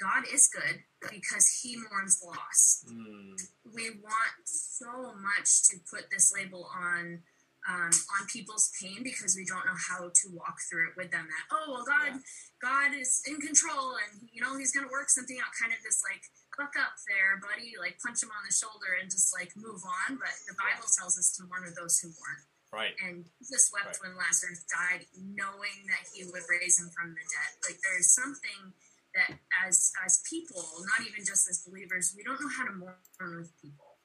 God 0.00 0.24
is 0.32 0.48
good 0.48 0.80
because 1.10 1.60
he 1.62 1.76
mourns 1.76 2.20
loss. 2.24 2.84
Mm. 2.88 3.36
We 3.74 3.90
want 4.00 4.36
so 4.44 5.12
much 5.20 5.68
to 5.68 5.76
put 5.90 6.10
this 6.10 6.32
label 6.34 6.68
on 6.74 7.20
um, 7.68 7.92
on 7.92 8.24
people's 8.32 8.72
pain 8.80 9.04
because 9.04 9.36
we 9.36 9.44
don't 9.44 9.66
know 9.66 9.76
how 9.76 10.08
to 10.08 10.24
walk 10.32 10.56
through 10.64 10.88
it 10.88 10.96
with 10.96 11.12
them. 11.12 11.28
That 11.28 11.44
oh 11.52 11.66
well, 11.68 11.84
God, 11.84 12.16
yeah. 12.16 12.24
God 12.62 12.96
is 12.96 13.20
in 13.28 13.36
control, 13.36 14.00
and 14.00 14.28
you 14.32 14.40
know 14.40 14.56
He's 14.56 14.72
going 14.72 14.86
to 14.86 14.92
work 14.92 15.10
something 15.10 15.36
out. 15.36 15.52
Kind 15.60 15.76
of 15.76 15.78
this 15.84 16.00
like 16.00 16.24
up 16.68 17.00
there, 17.08 17.40
buddy, 17.40 17.80
like 17.80 17.96
punch 18.04 18.20
him 18.20 18.28
on 18.36 18.44
the 18.44 18.52
shoulder 18.52 19.00
and 19.00 19.08
just 19.08 19.32
like 19.32 19.56
move 19.56 19.80
on. 19.80 20.20
But 20.20 20.34
the 20.44 20.58
Bible 20.60 20.84
tells 20.92 21.16
us 21.16 21.32
to 21.40 21.48
mourn 21.48 21.64
with 21.64 21.78
those 21.78 21.96
who 22.00 22.12
mourn. 22.12 22.40
Right. 22.70 22.94
And 23.02 23.26
Jesus 23.40 23.72
wept 23.72 23.98
right. 23.98 24.00
when 24.04 24.14
Lazarus 24.14 24.62
died, 24.70 25.08
knowing 25.16 25.88
that 25.90 26.06
he 26.14 26.28
would 26.28 26.46
raise 26.46 26.78
him 26.78 26.92
from 26.94 27.16
the 27.16 27.24
dead. 27.24 27.50
Like 27.66 27.78
there's 27.82 28.14
something 28.14 28.76
that 29.14 29.42
as 29.66 29.90
as 30.06 30.22
people, 30.28 30.62
not 30.86 31.02
even 31.06 31.26
just 31.26 31.50
as 31.50 31.66
believers, 31.66 32.14
we 32.14 32.22
don't 32.22 32.38
know 32.38 32.52
how 32.52 32.66
to 32.68 32.74
mourn 32.78 33.42
with 33.42 33.50
people 33.58 33.98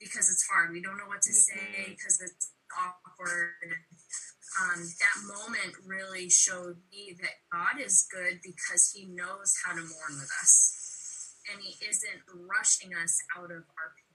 because 0.00 0.28
it's 0.28 0.44
hard. 0.46 0.72
We 0.72 0.82
don't 0.82 0.98
know 0.98 1.08
what 1.08 1.22
to 1.22 1.32
mm-hmm. 1.32 1.56
say 1.56 1.96
because 1.96 2.20
it's 2.20 2.52
awkward. 2.76 3.72
Um, 4.54 4.86
that 4.86 5.16
moment 5.26 5.74
really 5.84 6.30
showed 6.30 6.76
me 6.92 7.16
that 7.20 7.42
God 7.50 7.80
is 7.82 8.06
good 8.12 8.38
because 8.44 8.92
He 8.94 9.06
knows 9.06 9.54
how 9.64 9.72
to 9.72 9.80
mourn 9.80 10.14
with 10.20 10.30
us, 10.42 10.83
and 11.50 11.60
He 11.62 11.74
isn't 11.84 12.22
rushing 12.48 12.94
us 12.94 13.20
out 13.36 13.50
of 13.50 13.64
our 13.76 13.90
pain. 13.96 14.14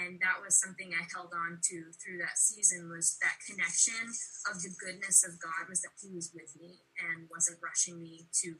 and 0.00 0.20
that 0.22 0.38
was 0.44 0.54
something 0.60 0.94
I 0.94 1.02
held 1.12 1.32
on 1.34 1.58
to 1.70 1.76
through 1.98 2.18
that 2.22 2.38
season 2.38 2.88
was 2.88 3.18
that 3.20 3.36
connection 3.42 4.06
of 4.50 4.62
the 4.62 4.70
goodness 4.78 5.24
of 5.26 5.38
God 5.42 5.66
was 5.68 5.82
that 5.82 5.94
He 6.00 6.14
was 6.14 6.30
with 6.34 6.54
me 6.60 6.78
and 7.02 7.28
wasn't 7.30 7.58
rushing 7.62 7.98
me 8.02 8.28
to 8.42 8.54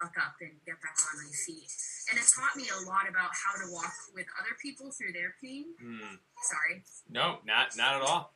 buck 0.00 0.16
up 0.16 0.40
and 0.40 0.56
get 0.64 0.80
back 0.80 0.96
on 1.12 1.20
my 1.20 1.28
feet. 1.44 1.68
And 2.08 2.16
it 2.18 2.24
taught 2.32 2.56
me 2.56 2.64
a 2.72 2.80
lot 2.88 3.04
about 3.04 3.28
how 3.36 3.52
to 3.60 3.68
walk 3.70 3.92
with 4.16 4.24
other 4.40 4.56
people 4.56 4.90
through 4.90 5.12
their 5.12 5.36
pain. 5.44 5.76
Mm. 5.76 6.16
Sorry, 6.48 6.82
No, 7.10 7.38
not 7.44 7.76
not 7.76 7.96
at 8.00 8.02
all. 8.08 8.32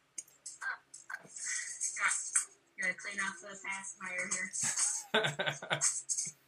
got 1.96 2.12
gotta 2.82 2.94
clean 3.00 3.16
off 3.24 3.40
the 3.40 3.56
pacifier 3.64 4.28
here. 4.28 5.80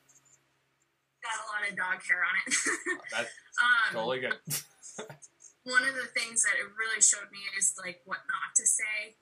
Got 1.75 1.75
a 1.75 1.91
lot 1.91 1.97
of 1.97 1.99
dog 1.99 1.99
hair 2.07 2.23
on 2.23 2.35
it. 2.47 2.55
That's 3.13 3.33
um, 3.59 3.91
totally 3.93 4.21
good. 4.21 4.39
one 5.67 5.83
of 5.83 5.99
the 5.99 6.07
things 6.15 6.47
that 6.47 6.55
it 6.63 6.71
really 6.79 7.03
showed 7.03 7.27
me 7.35 7.43
is 7.59 7.75
like 7.75 7.99
what 8.07 8.23
not 8.31 8.55
to 8.55 8.63
say 8.63 9.19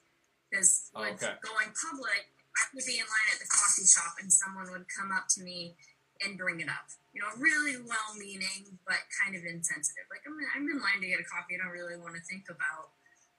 because 0.53 0.93
Oh, 0.93 1.01
with 1.01 1.25
okay. 1.25 1.41
going 1.41 1.73
public 1.73 2.29
i 2.55 2.63
would 2.77 2.85
be 2.85 3.01
in 3.01 3.09
line 3.09 3.29
at 3.33 3.41
the 3.41 3.49
coffee 3.49 3.89
shop 3.89 4.21
and 4.21 4.29
someone 4.29 4.69
would 4.71 4.85
come 4.93 5.09
up 5.11 5.27
to 5.35 5.43
me 5.43 5.75
and 6.21 6.37
bring 6.37 6.61
it 6.61 6.69
up 6.69 6.93
you 7.17 7.19
know 7.25 7.33
really 7.41 7.81
well 7.81 8.13
meaning 8.21 8.77
but 8.85 9.01
kind 9.19 9.33
of 9.35 9.43
insensitive 9.43 10.05
like 10.13 10.21
I'm, 10.29 10.37
I'm 10.55 10.69
in 10.69 10.79
line 10.79 11.01
to 11.01 11.09
get 11.09 11.19
a 11.19 11.27
coffee 11.27 11.57
i 11.57 11.65
don't 11.65 11.73
really 11.73 11.97
want 11.97 12.15
to 12.15 12.23
think 12.29 12.47
about 12.53 12.93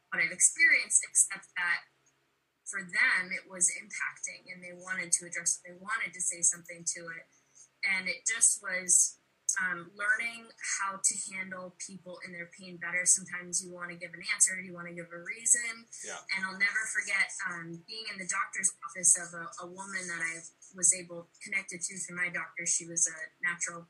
what 0.09 0.19
i've 0.19 0.33
experienced 0.33 1.05
except 1.05 1.53
that 1.55 1.85
for 2.65 2.81
them 2.81 3.29
it 3.29 3.45
was 3.45 3.69
impacting 3.77 4.49
and 4.49 4.65
they 4.65 4.73
wanted 4.73 5.13
to 5.21 5.29
address 5.29 5.61
it 5.61 5.69
they 5.69 5.77
wanted 5.77 6.11
to 6.17 6.19
say 6.19 6.41
something 6.41 6.81
to 6.97 7.05
it 7.13 7.29
and 7.97 8.07
it 8.07 8.25
just 8.25 8.61
was 8.63 9.17
um, 9.61 9.87
learning 9.95 10.49
how 10.81 10.99
to 10.99 11.13
handle 11.31 11.75
people 11.79 12.19
in 12.25 12.33
their 12.33 12.51
pain 12.51 12.77
better. 12.81 13.05
Sometimes 13.05 13.63
you 13.63 13.71
want 13.71 13.91
to 13.91 13.97
give 13.97 14.11
an 14.11 14.23
answer, 14.33 14.57
you 14.59 14.73
want 14.73 14.87
to 14.87 14.95
give 14.95 15.07
a 15.13 15.21
reason. 15.21 15.87
Yeah. 16.03 16.19
And 16.35 16.43
I'll 16.43 16.59
never 16.59 16.81
forget 16.91 17.29
um, 17.47 17.79
being 17.87 18.05
in 18.11 18.17
the 18.19 18.27
doctor's 18.27 18.71
office 18.83 19.15
of 19.15 19.31
a, 19.31 19.45
a 19.63 19.67
woman 19.69 20.03
that 20.11 20.21
I 20.21 20.43
was 20.75 20.91
able 20.91 21.31
connected 21.39 21.79
to 21.79 21.93
through 22.03 22.19
my 22.19 22.27
doctor. 22.27 22.67
She 22.67 22.83
was 22.89 23.07
a 23.07 23.17
natural, 23.39 23.87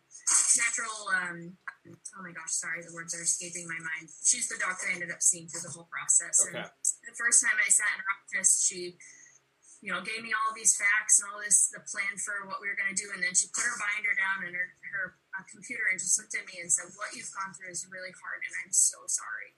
natural. 0.59 0.97
Um, 1.17 1.57
oh 1.89 2.21
my 2.21 2.33
gosh, 2.35 2.53
sorry, 2.53 2.85
the 2.85 2.93
words 2.93 3.17
are 3.17 3.25
escaping 3.25 3.65
my 3.65 3.79
mind. 3.79 4.13
She's 4.21 4.45
the 4.51 4.61
doctor 4.61 4.91
I 4.91 5.01
ended 5.01 5.09
up 5.09 5.23
seeing 5.25 5.49
through 5.49 5.65
the 5.65 5.73
whole 5.73 5.89
process. 5.89 6.45
Okay. 6.45 6.61
And 6.61 6.69
the 7.09 7.17
first 7.17 7.41
time 7.41 7.57
I 7.57 7.69
sat 7.73 7.89
in 7.97 8.05
her 8.05 8.11
office, 8.21 8.61
she 8.61 9.01
you 9.85 9.93
know, 9.93 10.01
gave 10.01 10.25
me 10.25 10.33
all 10.33 10.49
these 10.57 10.73
facts 10.73 11.21
and 11.21 11.29
all 11.29 11.37
this, 11.37 11.69
the 11.69 11.77
plan 11.85 12.17
for 12.17 12.49
what 12.49 12.57
we 12.57 12.65
were 12.65 12.73
going 12.73 12.89
to 12.89 12.97
do. 12.97 13.05
And 13.13 13.21
then 13.21 13.37
she 13.37 13.53
put 13.53 13.61
her 13.61 13.77
binder 13.77 14.17
down 14.17 14.41
and 14.49 14.57
her, 14.57 14.73
her 14.81 15.05
uh, 15.37 15.45
computer 15.45 15.93
and 15.93 16.01
just 16.01 16.17
looked 16.17 16.33
at 16.33 16.41
me 16.49 16.57
and 16.57 16.73
said, 16.73 16.89
What 16.97 17.13
you've 17.13 17.29
gone 17.37 17.53
through 17.53 17.69
is 17.69 17.85
really 17.93 18.09
hard 18.17 18.41
and 18.41 18.53
I'm 18.65 18.73
so 18.73 18.97
sorry. 19.05 19.53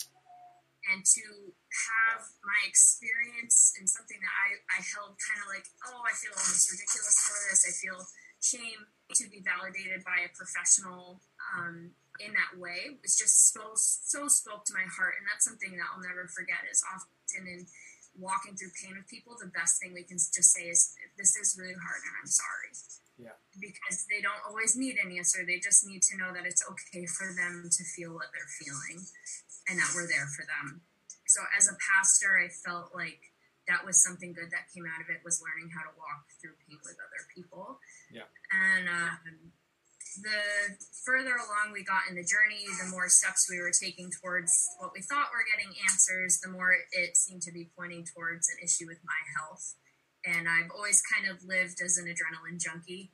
And 0.91 0.99
to 0.99 1.25
have 1.55 2.27
my 2.43 2.59
experience 2.67 3.71
and 3.79 3.87
something 3.87 4.19
that 4.19 4.35
I, 4.35 4.47
I 4.67 4.79
held 4.83 5.15
kind 5.15 5.39
of 5.39 5.47
like, 5.47 5.67
oh, 5.87 6.03
I 6.03 6.11
feel 6.11 6.35
almost 6.35 6.75
ridiculous 6.75 7.17
for 7.23 7.39
this. 7.47 7.63
I 7.63 7.71
feel 7.71 7.99
shame 8.43 8.83
to 9.15 9.23
be 9.31 9.39
validated 9.43 10.03
by 10.03 10.27
a 10.27 10.31
professional 10.35 11.23
um, 11.55 11.95
in 12.19 12.35
that 12.35 12.55
way 12.59 12.99
was 12.99 13.15
just 13.15 13.55
so, 13.55 13.75
so 13.75 14.27
spoke 14.27 14.67
to 14.67 14.75
my 14.75 14.87
heart. 14.91 15.19
And 15.19 15.27
that's 15.27 15.47
something 15.47 15.71
that 15.79 15.87
I'll 15.87 16.03
never 16.03 16.27
forget 16.27 16.67
is 16.67 16.83
often 16.83 17.47
in 17.47 17.67
walking 18.17 18.57
through 18.57 18.73
pain 18.81 18.97
with 18.97 19.07
people, 19.07 19.37
the 19.39 19.47
best 19.53 19.79
thing 19.79 19.93
we 19.93 20.03
can 20.03 20.17
just 20.17 20.51
say 20.51 20.69
is, 20.69 20.93
"This 21.17 21.35
is 21.37 21.57
really 21.57 21.77
hard, 21.77 22.01
and 22.03 22.13
I'm 22.21 22.27
sorry." 22.27 22.73
Yeah. 23.17 23.37
Because 23.57 24.05
they 24.09 24.21
don't 24.21 24.41
always 24.45 24.75
need 24.75 24.97
an 24.97 25.11
answer; 25.11 25.45
they 25.45 25.59
just 25.59 25.85
need 25.85 26.01
to 26.09 26.17
know 26.17 26.33
that 26.33 26.45
it's 26.45 26.63
okay 26.69 27.05
for 27.05 27.33
them 27.33 27.69
to 27.71 27.83
feel 27.83 28.13
what 28.13 28.33
they're 28.33 28.53
feeling, 28.59 29.05
and 29.69 29.79
that 29.79 29.91
we're 29.95 30.07
there 30.07 30.27
for 30.27 30.45
them. 30.45 30.81
So, 31.25 31.41
as 31.57 31.67
a 31.67 31.75
pastor, 31.77 32.39
I 32.39 32.47
felt 32.49 32.95
like 32.95 33.33
that 33.67 33.85
was 33.85 34.01
something 34.01 34.31
good 34.31 34.49
that 34.51 34.71
came 34.73 34.87
out 34.87 35.03
of 35.03 35.09
it 35.11 35.19
was 35.23 35.43
learning 35.43 35.69
how 35.69 35.83
to 35.83 35.91
walk 35.99 36.23
through 36.39 36.55
pain 36.67 36.79
with 36.83 36.95
other 37.03 37.27
people. 37.35 37.79
Yeah. 38.11 38.23
And 38.51 38.87
um, 38.87 39.51
the 40.21 40.77
further 41.05 41.35
along 41.35 41.71
we 41.73 41.83
got 41.83 42.07
in 42.09 42.15
the 42.15 42.23
journey, 42.25 42.63
the 42.83 42.89
more 42.91 43.09
steps 43.09 43.47
we 43.49 43.59
were 43.59 43.71
taking 43.71 44.09
towards 44.21 44.51
what 44.79 44.91
we 44.93 45.01
thought 45.01 45.31
were 45.31 45.45
getting 45.47 45.73
answers, 45.89 46.39
the 46.39 46.49
more 46.51 46.73
it 46.91 47.15
seemed 47.17 47.41
to 47.43 47.51
be 47.51 47.69
pointing 47.77 48.05
towards 48.05 48.49
an 48.49 48.57
issue 48.63 48.87
with 48.87 48.99
my 49.03 49.21
health. 49.39 49.75
And 50.25 50.47
I've 50.49 50.71
always 50.75 51.01
kind 51.05 51.29
of 51.31 51.43
lived 51.45 51.79
as 51.83 51.97
an 51.97 52.05
adrenaline 52.11 52.59
junkie, 52.59 53.11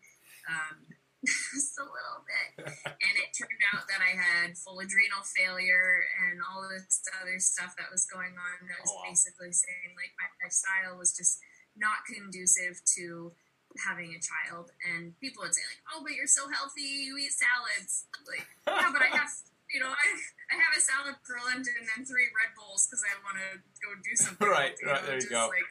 um, 0.49 0.87
just 1.25 1.77
a 1.77 1.85
little 1.85 2.21
bit. 2.25 2.67
And 2.87 3.13
it 3.21 3.29
turned 3.37 3.63
out 3.75 3.85
that 3.87 4.01
I 4.01 4.17
had 4.17 4.57
full 4.57 4.79
adrenal 4.81 5.21
failure 5.23 6.03
and 6.25 6.41
all 6.41 6.65
this 6.67 6.99
other 7.21 7.37
stuff 7.39 7.75
that 7.77 7.91
was 7.93 8.07
going 8.09 8.33
on 8.33 8.55
that 8.67 8.79
was 8.81 8.91
Oh, 8.91 8.97
wow. 9.03 9.09
basically 9.11 9.51
saying 9.53 9.93
like 9.95 10.11
my 10.17 10.27
lifestyle 10.43 10.97
was 10.97 11.13
just 11.15 11.37
not 11.77 12.05
conducive 12.09 12.81
to 12.97 13.33
having 13.81 14.13
a 14.13 14.21
child 14.21 14.69
and 14.93 15.17
people 15.19 15.41
would 15.41 15.53
say 15.55 15.65
like 15.65 15.81
oh 15.93 16.01
but 16.05 16.13
you're 16.13 16.29
so 16.29 16.45
healthy 16.49 17.09
you 17.09 17.17
eat 17.17 17.33
salads. 17.33 18.05
Like 18.29 18.45
yeah 18.67 18.89
but 18.93 19.01
i 19.01 19.09
have 19.09 19.29
you 19.73 19.81
know 19.81 19.89
i, 19.89 20.07
I 20.51 20.55
have 20.61 20.73
a 20.77 20.81
salad 20.81 21.17
for 21.25 21.35
lunch 21.49 21.65
and 21.65 21.85
then 21.89 22.05
three 22.05 22.29
red 22.37 22.53
bulls 22.53 22.85
because 22.85 23.01
i 23.07 23.13
want 23.25 23.41
to 23.41 23.49
go 23.81 23.89
do 23.99 24.13
something 24.13 24.45
Right, 24.45 24.77
you 24.77 24.85
right, 24.87 25.01
know, 25.01 25.07
there 25.09 25.17
you 25.17 25.25
just 25.25 25.33
go. 25.33 25.49
like 25.49 25.69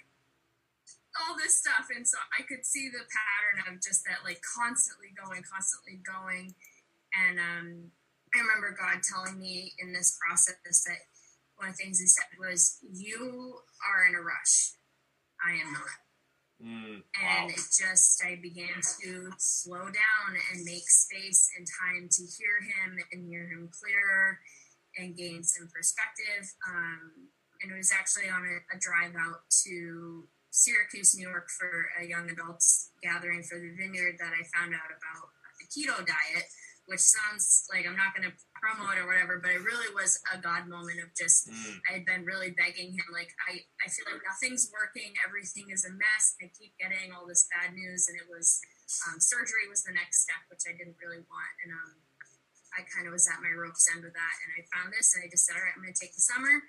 all 1.20 1.36
this 1.36 1.58
stuff. 1.60 1.92
And 1.94 2.08
so 2.08 2.16
i 2.38 2.42
could 2.42 2.64
see 2.64 2.88
the 2.88 3.04
pattern 3.04 3.68
of 3.68 3.82
just 3.84 4.02
that 4.08 4.24
like 4.24 4.40
constantly 4.42 5.12
going 5.14 5.44
constantly 5.44 6.00
going. 6.02 6.54
And 7.14 7.36
um 7.38 7.68
i 8.34 8.40
remember 8.40 8.72
god 8.74 9.04
telling 9.04 9.38
me 9.38 9.72
in 9.78 9.92
this 9.92 10.16
process 10.18 10.56
that 10.88 11.04
one 11.60 11.68
of 11.70 11.76
the 11.76 11.82
things 11.84 12.00
he 12.00 12.06
said 12.08 12.32
was 12.40 12.78
you 12.82 13.60
are 13.86 14.08
in 14.08 14.16
a 14.16 14.22
rush. 14.24 14.72
I 15.44 15.52
am 15.60 15.72
not 15.72 15.90
Mm, 16.62 17.02
and 17.18 17.50
wow. 17.50 17.50
it 17.50 17.58
just 17.74 18.22
i 18.22 18.38
began 18.40 18.78
to 19.02 19.34
slow 19.38 19.82
down 19.82 20.30
and 20.54 20.62
make 20.62 20.86
space 20.86 21.50
and 21.58 21.66
time 21.66 22.06
to 22.06 22.22
hear 22.38 22.62
him 22.62 23.02
and 23.10 23.26
hear 23.26 23.50
him 23.50 23.68
clearer 23.74 24.38
and 24.96 25.16
gain 25.16 25.42
some 25.42 25.66
perspective 25.74 26.46
um, 26.70 27.26
and 27.62 27.72
it 27.72 27.76
was 27.76 27.90
actually 27.90 28.30
on 28.30 28.46
a, 28.46 28.62
a 28.70 28.78
drive 28.78 29.10
out 29.18 29.42
to 29.66 30.22
syracuse 30.54 31.18
new 31.18 31.26
york 31.26 31.50
for 31.50 31.90
a 31.98 32.06
young 32.06 32.30
adults 32.30 32.94
gathering 33.02 33.42
for 33.42 33.58
the 33.58 33.74
vineyard 33.74 34.14
that 34.22 34.30
i 34.30 34.46
found 34.54 34.70
out 34.70 34.86
about 34.86 35.34
the 35.58 35.66
keto 35.66 35.98
diet 36.06 36.46
which 36.86 37.00
sounds 37.00 37.66
like 37.72 37.86
i'm 37.86 37.96
not 37.96 38.14
going 38.14 38.26
to 38.26 38.34
promote 38.58 38.98
or 38.98 39.06
whatever 39.06 39.38
but 39.42 39.50
it 39.50 39.62
really 39.62 39.90
was 39.94 40.20
a 40.34 40.38
god 40.38 40.66
moment 40.68 40.98
of 41.02 41.10
just 41.14 41.50
Mm, 41.52 41.78
I 41.84 41.90
had 42.00 42.06
been 42.08 42.24
really 42.24 42.56
begging 42.56 42.96
him, 42.96 43.08
like, 43.12 43.28
I, 43.44 43.60
I 43.82 43.86
feel 43.92 44.08
like 44.08 44.24
nothing's 44.24 44.72
working, 44.72 45.12
everything 45.20 45.68
is 45.68 45.84
a 45.84 45.92
mess. 45.92 46.24
I 46.40 46.48
keep 46.54 46.72
getting 46.80 47.12
all 47.12 47.28
this 47.28 47.44
bad 47.52 47.76
news, 47.76 48.08
and 48.08 48.16
it 48.16 48.24
was 48.30 48.60
um, 49.08 49.20
surgery 49.20 49.68
was 49.68 49.84
the 49.84 49.92
next 49.92 50.24
step, 50.24 50.40
which 50.48 50.64
I 50.68 50.72
didn't 50.72 50.96
really 51.00 51.20
want. 51.28 51.54
And 51.64 51.70
um, 51.76 51.92
I 52.72 52.88
kind 52.88 53.04
of 53.04 53.12
was 53.12 53.28
at 53.28 53.42
my 53.44 53.52
rope's 53.52 53.84
end 53.92 54.00
with 54.06 54.16
that, 54.16 54.34
and 54.46 54.50
I 54.56 54.60
found 54.72 54.96
this, 54.96 55.12
and 55.12 55.20
I 55.20 55.28
just 55.28 55.44
said, 55.44 55.60
all 55.60 55.64
right, 55.64 55.76
I'm 55.76 55.84
going 55.84 55.92
to 55.92 56.00
take 56.00 56.16
the 56.16 56.24
summer, 56.24 56.64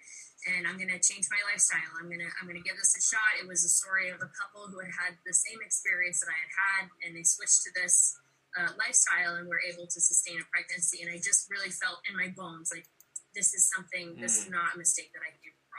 and 0.51 0.67
I'm 0.67 0.75
going 0.75 0.91
to 0.91 1.00
change 1.00 1.32
my 1.32 1.39
lifestyle. 1.48 1.88
I'm 1.96 2.12
going 2.12 2.24
to 2.24 2.32
I'm 2.41 2.50
going 2.50 2.60
to 2.60 2.65
give 2.65 2.75
this 2.75 2.98
a 2.98 3.03
shot. 3.03 3.39
It 3.39 3.48
was 3.48 3.63
a 3.63 3.72
story 3.72 4.12
of 4.12 4.20
a 4.20 4.32
couple 4.36 4.67
who 4.67 4.84
had 4.84 4.91
had 4.91 5.13
the 5.24 5.36
same 5.36 5.63
experience 5.63 6.20
that 6.20 6.32
I 6.34 6.39
had 6.43 6.53
had, 6.53 6.84
and 7.08 7.10
they 7.15 7.24
switched 7.24 7.63
to 7.63 7.72
this 7.77 8.20
uh, 8.58 8.72
lifestyle 8.78 9.36
and 9.36 9.48
were 9.48 9.62
able 9.62 9.88
to 9.88 10.00
sustain 10.00 10.40
a 10.40 10.46
pregnancy. 10.52 11.02
And 11.02 11.10
I 11.10 11.18
just 11.18 11.50
really 11.50 11.70
felt 11.70 12.00
in 12.10 12.16
my 12.16 12.34
bones 12.36 12.72
like 12.74 12.86
this 13.34 13.54
is 13.54 13.70
something, 13.74 14.16
this 14.22 14.46
is 14.46 14.50
not 14.50 14.76
a 14.76 14.78
mistake 14.78 15.10
that 15.14 15.26
I 15.26 15.34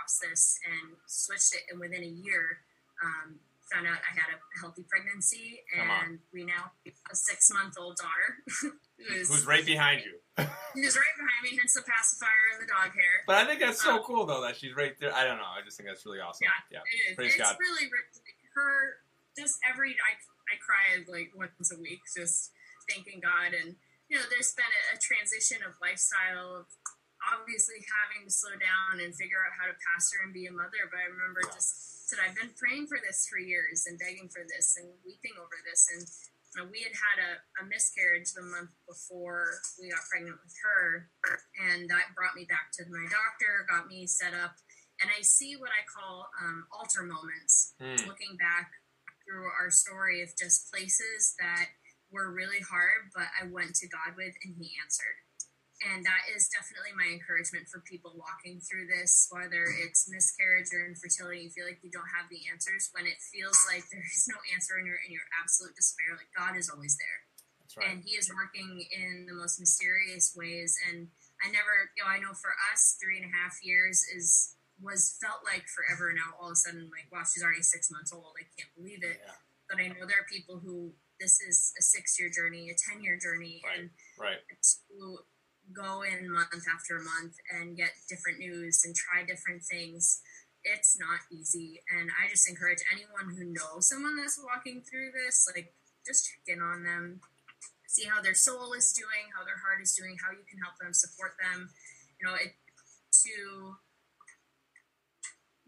across 0.04 0.18
this 0.18 0.58
and 0.66 0.96
switched 1.06 1.54
it. 1.54 1.62
And 1.70 1.80
within 1.80 2.02
a 2.02 2.12
year, 2.12 2.58
um, 3.02 3.38
found 3.72 3.86
out 3.88 3.96
I 4.04 4.12
had 4.12 4.28
a 4.28 4.38
healthy 4.60 4.84
pregnancy 4.84 5.64
and 5.72 6.18
we 6.32 6.44
now 6.44 6.68
have 6.84 6.94
a 7.10 7.16
six 7.16 7.48
month 7.52 7.74
old 7.80 7.96
daughter 7.96 8.44
who's, 9.08 9.28
Who's 9.32 9.46
right 9.46 9.64
behind 9.64 10.04
you? 10.04 10.20
who's 10.74 10.96
right 10.96 11.16
behind 11.16 11.40
me, 11.42 11.56
hence 11.56 11.72
the 11.72 11.80
pacifier 11.80 12.44
and 12.52 12.60
the 12.60 12.68
dog 12.68 12.92
hair. 12.92 13.24
But 13.26 13.36
I 13.36 13.44
think 13.46 13.60
that's 13.60 13.80
so 13.80 14.02
cool 14.04 14.26
though 14.26 14.42
that 14.42 14.56
she's 14.56 14.76
right 14.76 14.92
there. 15.00 15.14
I 15.14 15.24
don't 15.24 15.38
know. 15.38 15.48
I 15.48 15.64
just 15.64 15.78
think 15.78 15.88
that's 15.88 16.04
really 16.04 16.20
awesome. 16.20 16.44
Yeah. 16.44 16.80
Yeah. 16.80 16.84
It 16.84 17.12
is. 17.12 17.16
Praise 17.16 17.34
it's 17.34 17.42
God. 17.42 17.56
really. 17.58 17.88
Her 18.54 19.00
just 19.38 19.58
every 19.66 19.96
I 19.96 20.12
I 20.52 20.54
cry 20.60 21.02
like 21.08 21.32
once 21.34 21.72
a 21.72 21.80
week 21.80 22.04
just 22.16 22.52
thanking 22.88 23.20
God. 23.20 23.52
And 23.54 23.76
you 24.08 24.16
know 24.16 24.24
there's 24.28 24.52
been 24.54 24.68
a, 24.68 24.82
a 24.96 24.98
transition 25.00 25.64
of 25.64 25.76
lifestyle 25.80 26.64
of 26.64 26.66
obviously 27.24 27.80
having 27.88 28.28
to 28.28 28.32
slow 28.32 28.52
down 28.60 29.00
and 29.00 29.16
figure 29.16 29.40
out 29.40 29.56
how 29.56 29.64
to 29.64 29.76
pastor 29.80 30.20
and 30.24 30.32
be 30.36 30.44
a 30.46 30.52
mother. 30.52 30.88
But 30.92 31.00
I 31.00 31.08
remember 31.08 31.40
just 31.48 32.08
said 32.08 32.20
I've 32.20 32.36
been 32.36 32.52
praying 32.52 32.86
for 32.86 33.00
this 33.00 33.24
for 33.24 33.40
years 33.40 33.88
and 33.88 33.96
begging 33.96 34.28
for 34.28 34.44
this 34.44 34.76
and 34.76 34.92
weeping 35.08 35.36
over 35.40 35.56
this. 35.64 35.88
And 35.88 36.04
you 36.04 36.54
know, 36.62 36.64
we 36.70 36.84
had 36.84 36.94
had 36.94 37.18
a, 37.18 37.32
a 37.58 37.62
miscarriage 37.66 38.36
the 38.36 38.44
month 38.44 38.70
before 38.86 39.58
we 39.80 39.90
got 39.90 40.04
pregnant 40.06 40.38
with 40.38 40.54
her. 40.62 41.10
And 41.66 41.88
that 41.90 42.14
brought 42.14 42.36
me 42.36 42.44
back 42.46 42.70
to 42.78 42.86
my 42.86 43.08
doctor 43.10 43.66
got 43.66 43.88
me 43.88 44.06
set 44.06 44.36
up. 44.36 44.54
And 45.02 45.10
I 45.10 45.22
see 45.26 45.56
what 45.58 45.74
I 45.74 45.82
call 45.90 46.30
um, 46.38 46.66
altar 46.70 47.02
moments, 47.02 47.74
Mm, 47.82 48.06
looking 48.06 48.36
back 48.38 48.70
through 49.26 49.50
our 49.58 49.70
story 49.70 50.22
of 50.22 50.30
just 50.38 50.70
places 50.70 51.34
that 51.40 51.74
were 52.12 52.30
really 52.32 52.60
hard, 52.60 53.10
but 53.14 53.28
I 53.40 53.46
went 53.50 53.74
to 53.82 53.88
God 53.88 54.16
with 54.16 54.34
and 54.44 54.54
He 54.58 54.72
answered. 54.82 55.18
and 55.82 56.06
that 56.06 56.24
is 56.32 56.48
definitely 56.48 56.94
my 56.96 57.10
encouragement 57.12 57.68
for 57.68 57.82
people 57.84 58.14
walking 58.16 58.62
through 58.62 58.86
this, 58.88 59.28
whether 59.34 59.68
it's 59.82 60.08
miscarriage 60.08 60.70
or 60.72 60.86
infertility. 60.86 61.44
You 61.44 61.50
feel 61.50 61.66
like 61.66 61.82
you 61.82 61.90
don't 61.90 62.08
have 62.14 62.30
the 62.30 62.46
answers 62.48 62.88
when 62.94 63.04
it 63.10 63.18
feels 63.20 63.58
like 63.68 63.84
there 63.90 64.06
is 64.14 64.24
no 64.30 64.38
answer 64.54 64.78
and 64.78 64.86
you're 64.86 65.02
in 65.04 65.12
your 65.12 65.26
absolute 65.42 65.74
despair. 65.76 66.14
Like 66.16 66.30
God 66.32 66.56
is 66.56 66.70
always 66.70 66.96
there, 66.96 67.20
right. 67.76 67.90
and 67.90 67.96
He 68.06 68.16
is 68.16 68.30
working 68.32 68.86
in 68.94 69.26
the 69.26 69.34
most 69.34 69.58
mysterious 69.60 70.32
ways. 70.32 70.78
And 70.88 71.10
I 71.42 71.50
never, 71.50 71.90
you 71.98 72.06
know, 72.06 72.08
I 72.08 72.22
know 72.22 72.32
for 72.32 72.54
us, 72.72 72.96
three 73.02 73.18
and 73.20 73.26
a 73.28 73.32
half 73.34 73.58
years 73.60 74.06
is 74.14 74.54
was 74.80 75.18
felt 75.22 75.42
like 75.44 75.66
forever. 75.68 76.08
And 76.10 76.18
now 76.18 76.34
all 76.40 76.48
of 76.48 76.56
a 76.56 76.56
sudden, 76.56 76.88
like, 76.90 77.06
wow, 77.12 77.26
she's 77.26 77.42
already 77.42 77.62
six 77.66 77.90
months 77.90 78.14
old. 78.14 78.34
I 78.38 78.46
can't 78.56 78.72
believe 78.74 79.02
it. 79.04 79.20
Yeah. 79.20 79.38
But 79.68 79.78
I 79.82 79.88
know 79.88 80.06
there 80.06 80.22
are 80.22 80.28
people 80.30 80.58
who 80.62 80.94
this 81.20 81.40
is 81.40 81.72
a 81.78 81.82
six 81.82 82.18
year 82.18 82.28
journey, 82.30 82.70
a 82.70 82.74
ten 82.74 83.02
year 83.02 83.16
journey, 83.16 83.62
Right. 83.64 83.78
and 83.80 83.90
Right. 84.18 84.38
to 84.50 85.18
go 85.72 86.02
in 86.02 86.30
month 86.30 86.64
after 86.72 86.98
month 87.00 87.34
and 87.50 87.76
get 87.76 87.90
different 88.08 88.38
news 88.38 88.84
and 88.84 88.94
try 88.94 89.24
different 89.24 89.62
things 89.64 90.20
it's 90.62 90.98
not 90.98 91.20
easy 91.32 91.80
and 91.92 92.10
i 92.20 92.28
just 92.28 92.48
encourage 92.48 92.80
anyone 92.92 93.34
who 93.34 93.44
knows 93.52 93.88
someone 93.88 94.16
that's 94.16 94.38
walking 94.42 94.82
through 94.82 95.10
this 95.12 95.48
like 95.54 95.72
just 96.06 96.26
check 96.28 96.56
in 96.56 96.60
on 96.62 96.84
them 96.84 97.20
see 97.86 98.04
how 98.04 98.20
their 98.20 98.34
soul 98.34 98.72
is 98.74 98.92
doing 98.92 99.24
how 99.36 99.44
their 99.44 99.56
heart 99.56 99.80
is 99.82 99.94
doing 99.94 100.16
how 100.24 100.30
you 100.32 100.44
can 100.48 100.58
help 100.60 100.76
them 100.80 100.92
support 100.92 101.32
them 101.40 101.70
you 102.20 102.28
know 102.28 102.34
it 102.34 102.52
to 103.12 103.76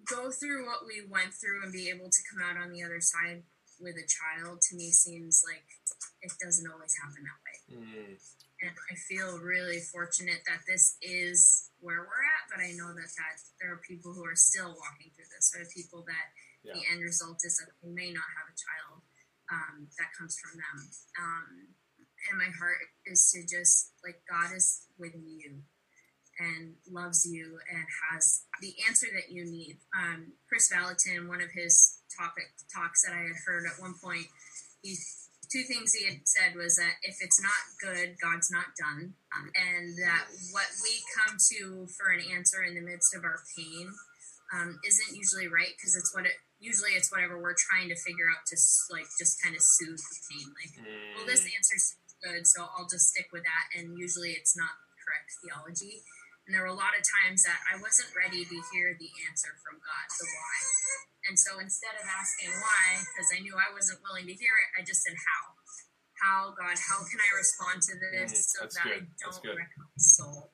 go 0.04 0.30
through 0.30 0.66
what 0.66 0.86
we 0.86 1.02
went 1.08 1.32
through 1.32 1.62
and 1.62 1.72
be 1.72 1.88
able 1.88 2.10
to 2.10 2.20
come 2.30 2.40
out 2.44 2.56
on 2.62 2.70
the 2.72 2.82
other 2.82 3.00
side 3.00 3.42
with 3.80 3.96
a 3.96 4.06
child 4.06 4.60
to 4.62 4.76
me 4.76 4.90
seems 4.90 5.42
like 5.46 5.64
it 6.22 6.32
doesn't 6.42 6.70
always 6.70 6.94
happen 6.96 7.22
that 7.22 7.40
way 7.44 7.56
Mm, 7.66 8.14
and 8.62 8.70
I 8.70 8.94
feel 8.94 9.38
really 9.38 9.80
fortunate 9.80 10.40
that 10.46 10.62
this 10.66 10.96
is 11.02 11.70
where 11.80 12.06
we're 12.06 12.24
at. 12.38 12.46
But 12.48 12.62
I 12.62 12.72
know 12.72 12.94
that 12.94 13.10
that 13.18 13.36
there 13.60 13.72
are 13.72 13.82
people 13.82 14.14
who 14.14 14.24
are 14.24 14.36
still 14.38 14.70
walking 14.70 15.10
through 15.12 15.26
this. 15.34 15.50
There 15.50 15.62
are 15.62 15.74
people 15.74 16.04
that 16.06 16.26
the 16.74 16.82
end 16.92 17.02
result 17.02 17.42
is 17.44 17.58
that 17.58 17.74
they 17.82 17.90
may 17.90 18.10
not 18.14 18.26
have 18.38 18.48
a 18.48 18.56
child 18.56 19.02
um, 19.50 19.88
that 19.98 20.14
comes 20.18 20.38
from 20.38 20.58
them. 20.58 20.78
Um, 21.18 21.50
and 22.30 22.38
my 22.38 22.50
heart 22.58 22.78
is 23.04 23.30
to 23.32 23.42
just 23.42 23.92
like 24.02 24.22
God 24.30 24.54
is 24.54 24.86
with 24.98 25.14
you 25.14 25.62
and 26.38 26.74
loves 26.90 27.26
you 27.26 27.58
and 27.70 27.84
has 28.12 28.44
the 28.60 28.74
answer 28.88 29.06
that 29.14 29.30
you 29.30 29.44
need. 29.44 29.78
Um, 29.96 30.32
Kris 30.48 30.70
Vallotton, 30.72 31.28
one 31.28 31.40
of 31.40 31.50
his 31.54 31.95
topic 32.12 32.52
talks 32.72 33.04
that 33.04 33.14
I 33.14 33.22
had 33.30 33.38
heard 33.44 33.66
at 33.66 33.80
one 33.80 33.94
point, 34.02 34.26
he 34.82 34.96
two 35.50 35.62
things 35.62 35.94
he 35.94 36.06
had 36.06 36.26
said 36.26 36.58
was 36.58 36.76
that 36.76 36.98
if 37.02 37.22
it's 37.22 37.40
not 37.40 37.62
good, 37.78 38.18
God's 38.18 38.50
not 38.50 38.74
done, 38.74 39.14
um, 39.34 39.46
and 39.54 39.94
that 40.02 40.26
what 40.50 40.66
we 40.82 40.92
come 41.14 41.38
to 41.54 41.86
for 41.94 42.10
an 42.10 42.22
answer 42.34 42.62
in 42.66 42.74
the 42.74 42.82
midst 42.82 43.14
of 43.14 43.22
our 43.22 43.40
pain 43.54 43.86
um, 44.54 44.78
isn't 44.86 45.16
usually 45.16 45.46
right 45.46 45.74
because 45.74 45.94
it's 45.94 46.14
what 46.14 46.26
it 46.26 46.34
usually 46.58 46.96
it's 46.96 47.12
whatever 47.12 47.38
we're 47.38 47.58
trying 47.58 47.88
to 47.90 47.98
figure 47.98 48.30
out 48.30 48.42
to 48.48 48.56
like 48.90 49.06
just 49.18 49.42
kind 49.42 49.54
of 49.54 49.62
soothe 49.62 49.98
the 49.98 50.18
pain. 50.30 50.46
Like, 50.56 50.72
well, 51.16 51.26
this 51.26 51.44
mm, 51.44 51.54
answer's 51.54 51.94
good, 52.22 52.46
so 52.46 52.66
I'll 52.74 52.88
just 52.90 53.12
stick 53.12 53.28
with 53.32 53.44
that, 53.44 53.64
and 53.78 53.98
usually 53.98 54.34
it's 54.34 54.56
not 54.56 54.72
correct 55.02 55.30
theology. 55.42 56.02
And 56.46 56.54
there 56.54 56.62
were 56.62 56.70
a 56.70 56.78
lot 56.78 56.94
of 56.94 57.02
times 57.02 57.42
that 57.42 57.58
I 57.66 57.74
wasn't 57.82 58.14
ready 58.14 58.46
to 58.46 58.56
hear 58.70 58.94
the 58.94 59.10
answer 59.26 59.50
from 59.66 59.82
God, 59.82 60.06
the 60.14 60.26
why. 60.30 60.58
And 61.28 61.38
so 61.38 61.58
instead 61.58 61.94
of 61.98 62.06
asking 62.06 62.54
why, 62.62 63.02
because 63.02 63.28
I 63.34 63.42
knew 63.42 63.54
I 63.58 63.72
wasn't 63.74 63.98
willing 64.06 64.26
to 64.30 64.34
hear 64.34 64.54
it, 64.62 64.68
I 64.78 64.84
just 64.86 65.02
said 65.02 65.14
how. 65.18 65.42
How, 66.22 66.40
God, 66.56 66.78
how 66.80 67.04
can 67.04 67.20
I 67.20 67.30
respond 67.36 67.82
to 67.82 67.94
this 68.00 68.32
Mm, 68.32 68.46
so 68.48 68.56
that's 68.62 68.76
that 68.80 68.84
good. 68.88 69.02
I 69.04 69.20
don't 69.20 69.56
wreck 69.58 69.72
my 69.76 69.84
soul? 69.98 70.52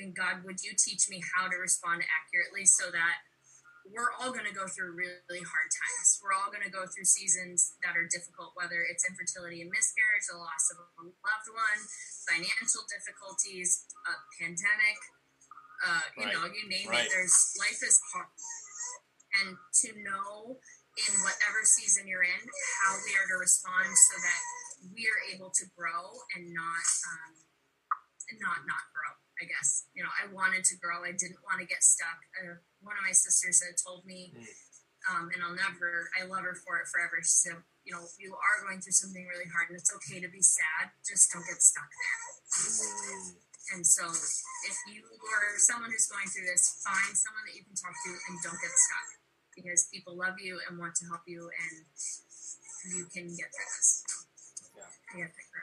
And 0.00 0.14
God, 0.14 0.42
would 0.44 0.62
you 0.62 0.72
teach 0.78 1.08
me 1.10 1.22
how 1.34 1.48
to 1.48 1.56
respond 1.58 2.02
accurately 2.06 2.64
so 2.66 2.90
that 2.90 3.22
we're 3.88 4.12
all 4.20 4.30
going 4.30 4.46
to 4.46 4.54
go 4.54 4.68
through 4.68 4.92
really 4.94 5.42
hard 5.42 5.68
times. 5.72 6.20
We're 6.22 6.36
all 6.36 6.52
going 6.52 6.62
to 6.62 6.70
go 6.72 6.84
through 6.86 7.08
seasons 7.08 7.74
that 7.82 7.96
are 7.96 8.06
difficult, 8.06 8.52
whether 8.54 8.84
it's 8.86 9.02
infertility 9.08 9.64
and 9.64 9.70
miscarriage, 9.72 10.26
the 10.30 10.36
loss 10.38 10.64
of 10.70 10.84
a 10.84 11.02
loved 11.08 11.48
one, 11.50 11.80
financial 12.28 12.84
difficulties, 12.86 13.88
a 14.06 14.14
pandemic, 14.38 14.98
uh, 15.82 16.02
you 16.16 16.26
Right. 16.26 16.34
know, 16.36 16.44
you 16.46 16.68
name 16.68 16.88
Right. 16.88 17.06
it. 17.06 17.10
There's 17.10 17.56
life 17.58 17.82
is 17.82 18.00
hard, 18.12 18.28
and 19.38 19.54
to 19.84 19.88
know 20.02 20.58
in 20.98 21.12
whatever 21.22 21.62
season 21.62 22.04
you're 22.10 22.26
in 22.26 22.42
how 22.82 22.98
we 23.06 23.14
are 23.14 23.28
to 23.30 23.38
respond 23.38 23.86
so 23.94 24.14
that 24.18 24.40
we 24.90 25.06
are 25.06 25.20
able 25.30 25.50
to 25.54 25.64
grow 25.76 26.10
and 26.34 26.50
not 26.50 26.86
um, 27.14 27.32
not 28.42 28.66
not 28.66 28.84
grow. 28.94 29.12
I 29.40 29.46
guess 29.48 29.86
you 29.94 30.02
know 30.02 30.12
I 30.12 30.28
wanted 30.32 30.64
to 30.68 30.76
grow. 30.82 31.02
I 31.06 31.14
didn't 31.14 31.40
want 31.46 31.62
to 31.62 31.66
get 31.66 31.82
stuck. 31.82 32.18
Uh, 32.42 32.58
one 32.82 32.96
of 32.98 33.04
my 33.06 33.14
sisters 33.14 33.62
had 33.62 33.78
told 33.80 34.04
me, 34.04 34.34
Mm. 34.34 34.44
um, 35.08 35.24
and 35.32 35.40
I'll 35.40 35.56
never. 35.56 36.10
I 36.18 36.26
love 36.28 36.44
her 36.44 36.56
for 36.60 36.76
it 36.82 36.88
forever. 36.92 37.22
She 37.24 37.48
said, 37.48 37.56
"You 37.86 37.96
know, 37.96 38.04
you 38.20 38.34
are 38.36 38.56
going 38.66 38.80
through 38.84 38.98
something 38.98 39.24
really 39.26 39.48
hard, 39.48 39.70
and 39.70 39.78
it's 39.78 39.94
okay 39.96 40.20
to 40.20 40.28
be 40.28 40.42
sad. 40.42 40.92
Just 41.06 41.32
don't 41.32 41.46
get 41.46 41.62
stuck 41.62 41.88
there." 41.88 42.18
mm. 42.66 43.40
And 43.72 43.86
so, 43.86 44.02
if 44.10 44.76
you 44.90 45.06
are 45.06 45.54
someone 45.62 45.94
who's 45.94 46.10
going 46.10 46.26
through 46.26 46.50
this, 46.50 46.82
find 46.82 47.14
someone 47.14 47.44
that 47.46 47.54
you 47.54 47.62
can 47.62 47.76
talk 47.78 47.94
to 47.94 48.10
and 48.10 48.34
don't 48.42 48.58
get 48.58 48.74
stuck 48.74 49.19
because 49.54 49.88
people 49.92 50.16
love 50.16 50.34
you 50.42 50.58
and 50.68 50.78
want 50.78 50.94
to 50.96 51.06
help 51.06 51.22
you, 51.26 51.40
and 51.42 52.96
you 52.96 53.04
can 53.12 53.28
get 53.28 53.48
through 53.52 53.70
this. 53.76 54.04
Yeah. 54.76 54.82
You 55.16 55.22
have 55.24 55.32
to 55.32 55.42
grow. 55.52 55.60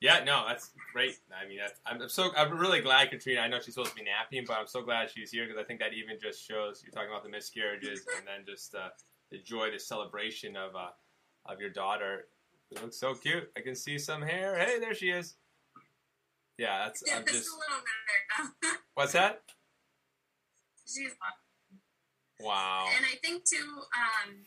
Yeah, 0.00 0.22
no, 0.24 0.44
that's 0.46 0.70
great. 0.92 1.18
I 1.34 1.48
mean, 1.48 1.58
that's, 1.58 1.80
I'm 1.84 2.00
I'm 2.00 2.08
so 2.08 2.30
I'm 2.36 2.56
really 2.56 2.80
glad 2.80 3.10
Katrina. 3.10 3.40
I 3.40 3.48
know 3.48 3.58
she's 3.58 3.74
supposed 3.74 3.90
to 3.90 3.96
be 3.96 4.04
napping, 4.04 4.44
but 4.46 4.56
I'm 4.56 4.68
so 4.68 4.80
glad 4.82 5.10
she's 5.10 5.32
here 5.32 5.44
because 5.46 5.60
I 5.60 5.64
think 5.64 5.80
that 5.80 5.92
even 5.92 6.18
just 6.22 6.46
shows 6.46 6.82
you're 6.84 6.92
talking 6.92 7.10
about 7.10 7.24
the 7.24 7.30
miscarriages 7.30 8.06
and 8.16 8.26
then 8.26 8.46
just 8.46 8.74
uh, 8.76 8.90
the 9.32 9.38
joy, 9.38 9.70
the 9.72 9.78
celebration 9.78 10.56
of 10.56 10.76
uh, 10.76 10.90
of 11.52 11.60
your 11.60 11.70
daughter. 11.70 12.26
It 12.70 12.80
looks 12.82 12.96
so 13.00 13.14
cute. 13.14 13.50
I 13.56 13.60
can 13.60 13.74
see 13.74 13.98
some 13.98 14.22
hair. 14.22 14.56
Hey, 14.56 14.78
there 14.78 14.94
she 14.94 15.10
is. 15.10 15.34
Yeah, 16.58 16.84
that's 16.84 17.02
I'm 17.12 17.24
Just 17.24 17.34
just. 17.34 17.48
a 17.48 17.58
little 17.58 18.52
bit. 18.62 18.78
What's 18.94 19.12
that? 19.12 19.42
She's 20.86 21.12
Wow. 22.40 22.86
And 22.96 23.04
I 23.04 23.18
think 23.18 23.44
too, 23.44 23.82
um, 23.92 24.46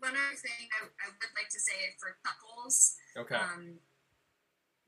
one 0.00 0.12
other 0.16 0.36
thing 0.36 0.68
I, 0.76 0.88
I 0.88 1.06
would 1.12 1.32
like 1.36 1.48
to 1.52 1.60
say 1.60 1.92
for 2.00 2.16
couples, 2.24 2.96
Okay. 3.16 3.36
um, 3.36 3.80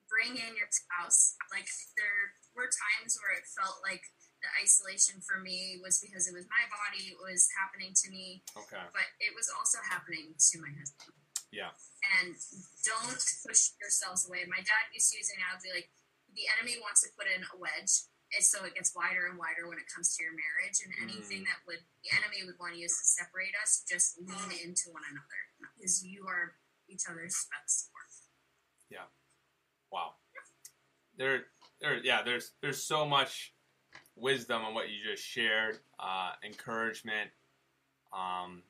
bring 0.08 0.36
in 0.36 0.52
your 0.56 0.68
spouse. 0.72 1.36
Like 1.52 1.68
there 1.96 2.36
were 2.56 2.68
times 2.68 3.16
where 3.20 3.32
it 3.36 3.48
felt 3.48 3.80
like 3.84 4.04
the 4.44 4.50
isolation 4.60 5.22
for 5.24 5.38
me 5.40 5.78
was 5.80 6.02
because 6.02 6.26
it 6.28 6.34
was 6.34 6.44
my 6.50 6.64
body, 6.68 7.14
it 7.14 7.20
was 7.20 7.48
happening 7.56 7.94
to 8.04 8.10
me, 8.10 8.42
Okay. 8.56 8.82
but 8.92 9.06
it 9.22 9.32
was 9.32 9.48
also 9.52 9.78
happening 9.84 10.34
to 10.36 10.54
my 10.60 10.72
husband. 10.76 11.14
Yeah. 11.54 11.72
And 12.20 12.34
don't 12.84 13.22
push 13.46 13.76
yourselves 13.80 14.26
away. 14.26 14.44
My 14.48 14.60
dad 14.64 14.90
used 14.92 15.12
to 15.12 15.20
use 15.20 15.30
an 15.30 15.40
analogy 15.44 15.70
like 15.72 15.88
the 16.34 16.48
enemy 16.58 16.80
wants 16.80 17.04
to 17.04 17.12
put 17.14 17.28
in 17.28 17.44
a 17.44 17.54
wedge, 17.60 18.08
and 18.34 18.44
so 18.44 18.64
it 18.64 18.74
gets 18.74 18.96
wider 18.96 19.28
and 19.28 19.38
wider 19.38 19.68
when 19.68 19.76
it 19.76 19.84
comes 19.92 20.16
to 20.16 20.24
your 20.24 20.32
marriage. 20.32 20.80
And 20.80 20.92
anything 21.04 21.44
that 21.44 21.60
would 21.68 21.84
the 22.02 22.10
enemy 22.16 22.44
would 22.48 22.56
want 22.58 22.74
to 22.74 22.80
use 22.80 22.96
to 22.96 23.06
separate 23.06 23.52
us, 23.60 23.84
just 23.84 24.16
lean 24.18 24.50
into 24.64 24.88
one 24.90 25.04
another 25.10 25.40
because 25.76 26.04
you 26.04 26.24
are 26.26 26.56
each 26.88 27.04
other's 27.08 27.36
best 27.52 27.86
support. 27.86 28.08
Yeah. 28.90 29.08
Wow. 29.90 30.16
There, 31.16 31.44
there, 31.80 31.98
yeah. 32.02 32.22
There's, 32.22 32.52
there's 32.60 32.82
so 32.82 33.06
much 33.06 33.54
wisdom 34.16 34.62
on 34.62 34.74
what 34.74 34.88
you 34.90 34.96
just 35.04 35.24
shared. 35.24 35.78
Uh, 35.98 36.32
encouragement. 36.44 37.30
Um, 38.12 38.62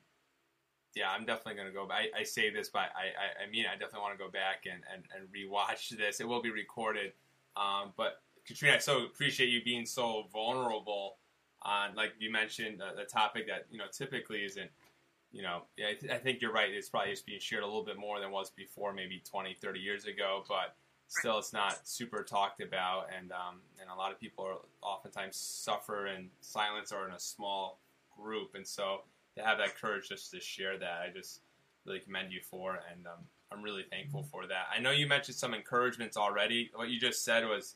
yeah, 0.95 1.09
I'm 1.09 1.25
definitely 1.25 1.55
gonna 1.55 1.71
go. 1.73 1.87
back. 1.87 2.05
I, 2.15 2.21
I 2.21 2.23
say 2.23 2.51
this, 2.51 2.69
but 2.69 2.91
I, 2.95 3.43
I, 3.43 3.47
I 3.47 3.49
mean, 3.49 3.65
I 3.65 3.73
definitely 3.73 4.01
want 4.01 4.17
to 4.17 4.23
go 4.23 4.29
back 4.29 4.65
and, 4.65 4.83
and, 4.93 5.03
and 5.17 5.27
rewatch 5.33 5.89
this. 5.97 6.19
It 6.19 6.27
will 6.27 6.41
be 6.41 6.51
recorded. 6.51 7.13
Um, 7.55 7.93
but 7.97 8.21
Katrina, 8.47 8.75
I 8.75 8.79
so 8.79 9.05
appreciate 9.05 9.49
you 9.49 9.63
being 9.63 9.85
so 9.85 10.25
vulnerable 10.31 11.17
on, 11.61 11.95
like 11.95 12.13
you 12.19 12.31
mentioned, 12.31 12.81
a, 12.81 12.95
the 12.95 13.05
topic 13.05 13.47
that 13.47 13.65
you 13.71 13.77
know 13.77 13.85
typically 13.91 14.43
isn't. 14.43 14.69
You 15.31 15.41
know, 15.41 15.63
I, 15.79 15.95
th- 15.95 16.11
I 16.11 16.19
think 16.19 16.41
you're 16.41 16.53
right. 16.53 16.69
It's 16.69 16.89
probably 16.89 17.09
just 17.09 17.25
being 17.25 17.39
shared 17.39 17.63
a 17.63 17.65
little 17.65 17.83
bit 17.83 17.97
more 17.97 18.19
than 18.19 18.29
was 18.29 18.51
before, 18.51 18.93
maybe 18.93 19.19
20, 19.27 19.55
30 19.55 19.79
years 19.79 20.05
ago. 20.05 20.43
But 20.47 20.75
still 21.19 21.37
it's 21.37 21.53
not 21.53 21.87
super 21.87 22.23
talked 22.23 22.61
about 22.61 23.07
and 23.15 23.31
um, 23.31 23.59
and 23.79 23.89
a 23.89 23.95
lot 23.95 24.11
of 24.11 24.19
people 24.19 24.45
are 24.45 24.57
oftentimes 24.81 25.35
suffer 25.35 26.07
in 26.07 26.29
silence 26.41 26.91
or 26.91 27.07
in 27.07 27.13
a 27.13 27.19
small 27.19 27.79
group 28.17 28.55
and 28.55 28.65
so 28.65 29.01
to 29.35 29.43
have 29.43 29.57
that 29.57 29.79
courage 29.79 30.09
just 30.09 30.31
to 30.31 30.39
share 30.39 30.77
that 30.77 31.01
i 31.05 31.11
just 31.13 31.41
really 31.85 31.99
commend 31.99 32.31
you 32.31 32.39
for 32.41 32.79
and 32.91 33.05
um, 33.05 33.23
i'm 33.51 33.61
really 33.61 33.83
thankful 33.91 34.23
for 34.23 34.47
that 34.47 34.65
i 34.75 34.79
know 34.79 34.91
you 34.91 35.07
mentioned 35.07 35.35
some 35.35 35.53
encouragements 35.53 36.17
already 36.17 36.71
what 36.75 36.89
you 36.89 36.99
just 36.99 37.23
said 37.23 37.45
was 37.45 37.75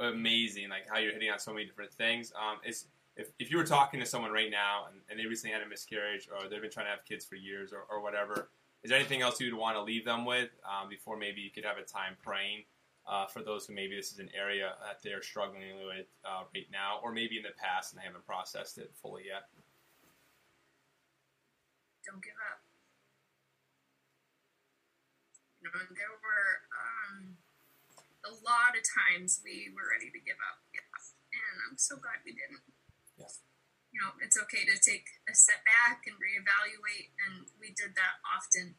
amazing 0.00 0.68
like 0.68 0.86
how 0.88 0.98
you're 0.98 1.12
hitting 1.12 1.30
on 1.30 1.38
so 1.38 1.52
many 1.52 1.64
different 1.64 1.92
things 1.92 2.32
um, 2.36 2.58
it's 2.64 2.86
if, 3.16 3.30
if 3.40 3.50
you 3.50 3.56
were 3.56 3.64
talking 3.64 3.98
to 3.98 4.06
someone 4.06 4.30
right 4.30 4.50
now 4.50 4.86
and, 4.90 5.00
and 5.10 5.18
they 5.18 5.26
recently 5.26 5.52
had 5.52 5.62
a 5.62 5.68
miscarriage 5.68 6.28
or 6.30 6.48
they've 6.48 6.62
been 6.62 6.70
trying 6.70 6.86
to 6.86 6.90
have 6.90 7.04
kids 7.04 7.24
for 7.24 7.34
years 7.34 7.72
or, 7.72 7.82
or 7.90 8.00
whatever 8.00 8.50
is 8.84 8.90
there 8.90 8.98
anything 8.98 9.22
else 9.22 9.40
you'd 9.40 9.54
want 9.54 9.76
to 9.76 9.82
leave 9.82 10.04
them 10.04 10.24
with 10.24 10.50
um, 10.64 10.88
before 10.88 11.16
maybe 11.16 11.40
you 11.40 11.50
could 11.50 11.64
have 11.64 11.78
a 11.78 11.82
time 11.82 12.16
praying 12.22 12.62
uh, 13.08 13.26
for 13.26 13.42
those 13.42 13.66
who 13.66 13.72
maybe 13.72 13.96
this 13.96 14.12
is 14.12 14.18
an 14.18 14.28
area 14.36 14.76
that 14.84 15.00
they're 15.02 15.22
struggling 15.22 15.80
with 15.86 16.06
uh, 16.28 16.44
right 16.54 16.68
now, 16.70 17.00
or 17.02 17.10
maybe 17.10 17.38
in 17.38 17.42
the 17.42 17.56
past 17.56 17.92
and 17.92 17.98
they 17.98 18.04
haven't 18.04 18.24
processed 18.26 18.76
it 18.76 18.92
fully 19.00 19.24
yet? 19.24 19.48
Don't 22.04 22.22
give 22.22 22.36
up. 22.52 22.60
You 25.64 25.72
know, 25.72 25.80
there 25.88 26.14
were 26.20 26.67
a 28.28 28.36
lot 28.44 28.76
of 28.76 28.84
times 28.84 29.40
we 29.40 29.72
were 29.72 29.88
ready 29.88 30.12
to 30.12 30.20
give 30.20 30.36
up, 30.44 30.60
and 30.76 31.54
I'm 31.64 31.80
so 31.80 31.96
glad 31.96 32.20
we 32.24 32.36
didn't. 32.36 32.60
Yeah. 33.16 33.32
You 33.88 34.04
know, 34.04 34.12
it's 34.20 34.36
okay 34.36 34.68
to 34.68 34.76
take 34.76 35.08
a 35.24 35.34
step 35.34 35.64
back 35.64 36.04
and 36.04 36.20
reevaluate, 36.20 37.16
and 37.24 37.48
we 37.56 37.72
did 37.72 37.96
that 37.96 38.20
often. 38.28 38.76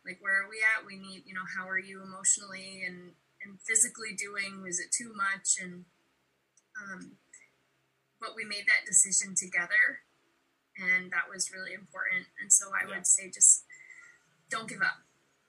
Like, 0.00 0.16
where 0.24 0.40
are 0.44 0.48
we 0.48 0.64
at? 0.64 0.88
We 0.88 0.96
need, 0.96 1.28
you 1.28 1.34
know, 1.36 1.44
how 1.44 1.68
are 1.68 1.78
you 1.78 2.00
emotionally 2.00 2.82
and 2.86 3.12
and 3.44 3.60
physically 3.60 4.16
doing? 4.16 4.64
Was 4.64 4.80
it 4.80 4.90
too 4.90 5.12
much? 5.12 5.60
And 5.60 5.84
um, 6.80 7.20
but 8.18 8.32
we 8.34 8.44
made 8.48 8.64
that 8.66 8.88
decision 8.88 9.36
together, 9.36 10.00
and 10.80 11.12
that 11.12 11.28
was 11.28 11.52
really 11.52 11.74
important. 11.76 12.26
And 12.40 12.48
so 12.52 12.72
I 12.72 12.88
Yeah. 12.88 12.96
would 12.96 13.06
say, 13.06 13.28
just 13.30 13.64
don't 14.48 14.68
give 14.68 14.80
up. 14.80 15.05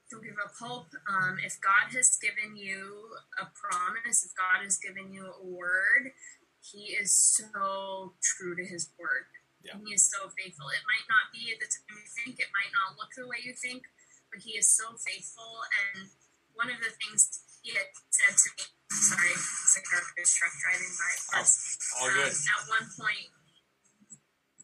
Don't 0.08 0.24
give 0.24 0.40
up 0.40 0.56
hope. 0.56 0.88
Um, 1.12 1.36
if 1.44 1.60
God 1.60 1.92
has 1.92 2.16
given 2.16 2.56
you 2.56 3.12
a 3.44 3.48
promise, 3.52 4.24
if 4.24 4.32
God 4.40 4.64
has 4.64 4.80
given 4.80 5.12
you 5.12 5.28
a 5.28 5.44
word, 5.44 6.16
He 6.64 6.96
is 6.96 7.12
so 7.12 8.16
true 8.24 8.56
to 8.56 8.64
His 8.64 8.88
word. 8.96 9.28
Yeah. 9.60 9.76
And 9.76 9.84
He 9.84 9.92
is 9.94 10.08
so 10.08 10.32
faithful. 10.32 10.72
It 10.72 10.86
might 10.88 11.08
not 11.12 11.36
be 11.36 11.52
at 11.52 11.60
the 11.60 11.68
time 11.68 12.00
you 12.00 12.08
think, 12.08 12.40
it 12.40 12.52
might 12.56 12.72
not 12.72 12.96
look 12.96 13.12
the 13.20 13.28
way 13.28 13.44
you 13.44 13.52
think, 13.52 13.84
but 14.32 14.40
He 14.40 14.56
is 14.56 14.72
so 14.72 14.96
faithful. 14.96 15.60
And 15.92 16.08
one 16.56 16.72
of 16.72 16.80
the 16.80 16.96
things 17.04 17.44
He 17.60 17.76
had 17.76 17.92
said 18.08 18.32
to 18.32 18.48
me, 18.56 18.64
sorry, 18.96 19.36
it's 19.36 19.76
a 19.76 19.84
garbage 19.84 20.32
truck 20.40 20.56
driving 20.64 20.94
by, 20.96 21.12
course. 21.36 21.76
All 22.00 22.08
um, 22.08 22.16
good. 22.16 22.32
at 22.32 22.62
one 22.72 22.88
point 22.96 23.28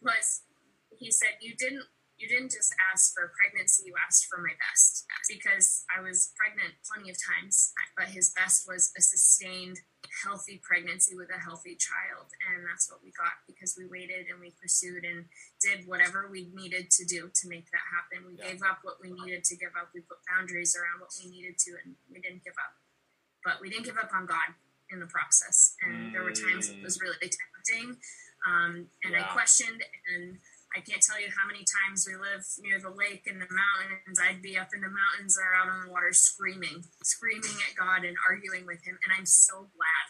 was 0.03 0.43
he 0.99 1.11
said 1.11 1.39
you 1.41 1.55
didn't 1.55 1.83
you 2.17 2.27
didn't 2.29 2.51
just 2.51 2.73
ask 2.93 3.13
for 3.13 3.33
pregnancy 3.33 3.83
you 3.85 3.93
asked 4.05 4.27
for 4.29 4.39
my 4.39 4.53
best. 4.69 5.05
Because 5.29 5.83
i 5.87 6.01
was 6.01 6.31
pregnant 6.35 6.75
plenty 6.83 7.09
of 7.09 7.17
times 7.17 7.71
but 7.97 8.07
his 8.11 8.33
best 8.35 8.67
was 8.67 8.91
a 8.97 9.01
sustained 9.01 9.79
healthy 10.23 10.61
pregnancy 10.61 11.15
with 11.15 11.31
a 11.31 11.39
healthy 11.39 11.79
child. 11.79 12.27
And 12.51 12.67
that's 12.67 12.91
what 12.91 12.99
we 13.01 13.09
got 13.15 13.39
because 13.47 13.75
we 13.79 13.87
waited 13.87 14.27
and 14.29 14.37
we 14.39 14.51
pursued 14.59 15.03
and 15.07 15.25
did 15.63 15.87
whatever 15.87 16.27
we 16.29 16.51
needed 16.53 16.91
to 16.99 17.03
do 17.05 17.31
to 17.33 17.43
make 17.47 17.71
that 17.71 17.85
happen. 17.87 18.27
We 18.27 18.35
Yeah. 18.35 18.51
gave 18.51 18.61
up 18.63 18.83
what 18.83 18.99
we 19.01 19.11
needed 19.11 19.43
to 19.45 19.55
give 19.55 19.73
up. 19.79 19.89
We 19.95 20.01
put 20.01 20.19
boundaries 20.27 20.75
around 20.75 20.99
what 20.99 21.11
we 21.23 21.31
needed 21.31 21.57
to 21.65 21.71
and 21.83 21.95
we 22.11 22.19
didn't 22.19 22.43
give 22.43 22.57
up. 22.59 22.75
But 23.43 23.59
we 23.61 23.69
didn't 23.69 23.85
give 23.85 23.97
up 23.97 24.13
on 24.13 24.25
god 24.27 24.53
in 24.91 24.99
the 24.99 25.07
process. 25.07 25.75
And 25.81 26.13
there 26.13 26.23
were 26.23 26.35
times 26.35 26.69
it 26.69 26.83
was 26.83 26.99
really 27.01 27.31
tempting 27.31 27.97
um, 28.45 28.87
and 29.03 29.15
I 29.15 29.23
questioned, 29.31 29.81
and 30.13 30.37
I 30.75 30.81
can't 30.81 31.01
tell 31.01 31.21
you 31.21 31.29
how 31.29 31.45
many 31.45 31.61
times 31.63 32.05
we 32.09 32.15
live 32.17 32.41
near 32.59 32.81
the 32.81 32.89
lake 32.89 33.29
and 33.29 33.37
the 33.37 33.47
mountains. 33.49 34.17
I'd 34.17 34.41
be 34.41 34.57
up 34.57 34.73
in 34.73 34.81
the 34.81 34.89
mountains 34.89 35.37
or 35.37 35.53
out 35.53 35.69
on 35.69 35.85
the 35.85 35.91
water 35.91 36.13
screaming, 36.13 36.83
screaming 37.03 37.57
at 37.69 37.77
God 37.77 38.03
and 38.05 38.17
arguing 38.27 38.65
with 38.65 38.81
Him. 38.81 38.97
And 39.05 39.13
I'm 39.13 39.25
so 39.29 39.69
glad. 39.77 40.05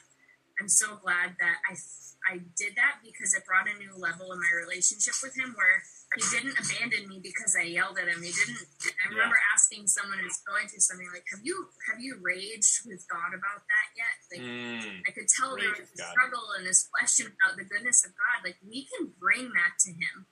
I'm 0.62 0.70
so 0.70 0.96
glad 1.04 1.36
that 1.40 1.58
I 1.70 1.76
I 2.24 2.40
did 2.56 2.80
that 2.80 3.04
because 3.04 3.36
it 3.36 3.44
brought 3.44 3.68
a 3.68 3.76
new 3.76 3.92
level 4.00 4.32
in 4.32 4.40
my 4.40 4.54
relationship 4.56 5.20
with 5.20 5.36
Him 5.36 5.52
where 5.60 5.84
He 6.16 6.24
didn't 6.32 6.56
abandon 6.56 7.10
me 7.12 7.20
because 7.20 7.58
I 7.60 7.68
yelled 7.68 8.00
at 8.00 8.08
Him. 8.08 8.24
He 8.24 8.32
didn't. 8.32 8.64
I 9.04 9.12
remember 9.12 9.36
asking 9.52 9.92
someone 9.92 10.20
who's 10.24 10.40
going 10.48 10.70
through 10.72 10.80
something 10.86 11.10
like, 11.12 11.26
"Have 11.36 11.44
you 11.44 11.68
have 11.92 12.00
you 12.00 12.16
raged 12.24 12.88
with 12.88 13.04
God 13.12 13.36
about 13.36 13.68
that 13.68 13.88
yet?" 14.00 14.16
Like, 14.32 14.46
Mm, 14.48 15.04
I 15.04 15.12
could 15.12 15.28
tell 15.28 15.58
there 15.58 15.74
was 15.76 15.92
a 15.92 16.00
struggle 16.16 16.56
and 16.56 16.64
this 16.66 16.88
question 16.88 17.28
about 17.28 17.58
the 17.60 17.66
goodness 17.68 18.06
of 18.06 18.14
God. 18.16 18.48
Like 18.48 18.56
we 18.64 18.88
can 18.88 19.12
bring 19.20 19.52
that 19.60 19.76
to 19.84 19.92
Him. 19.92 20.28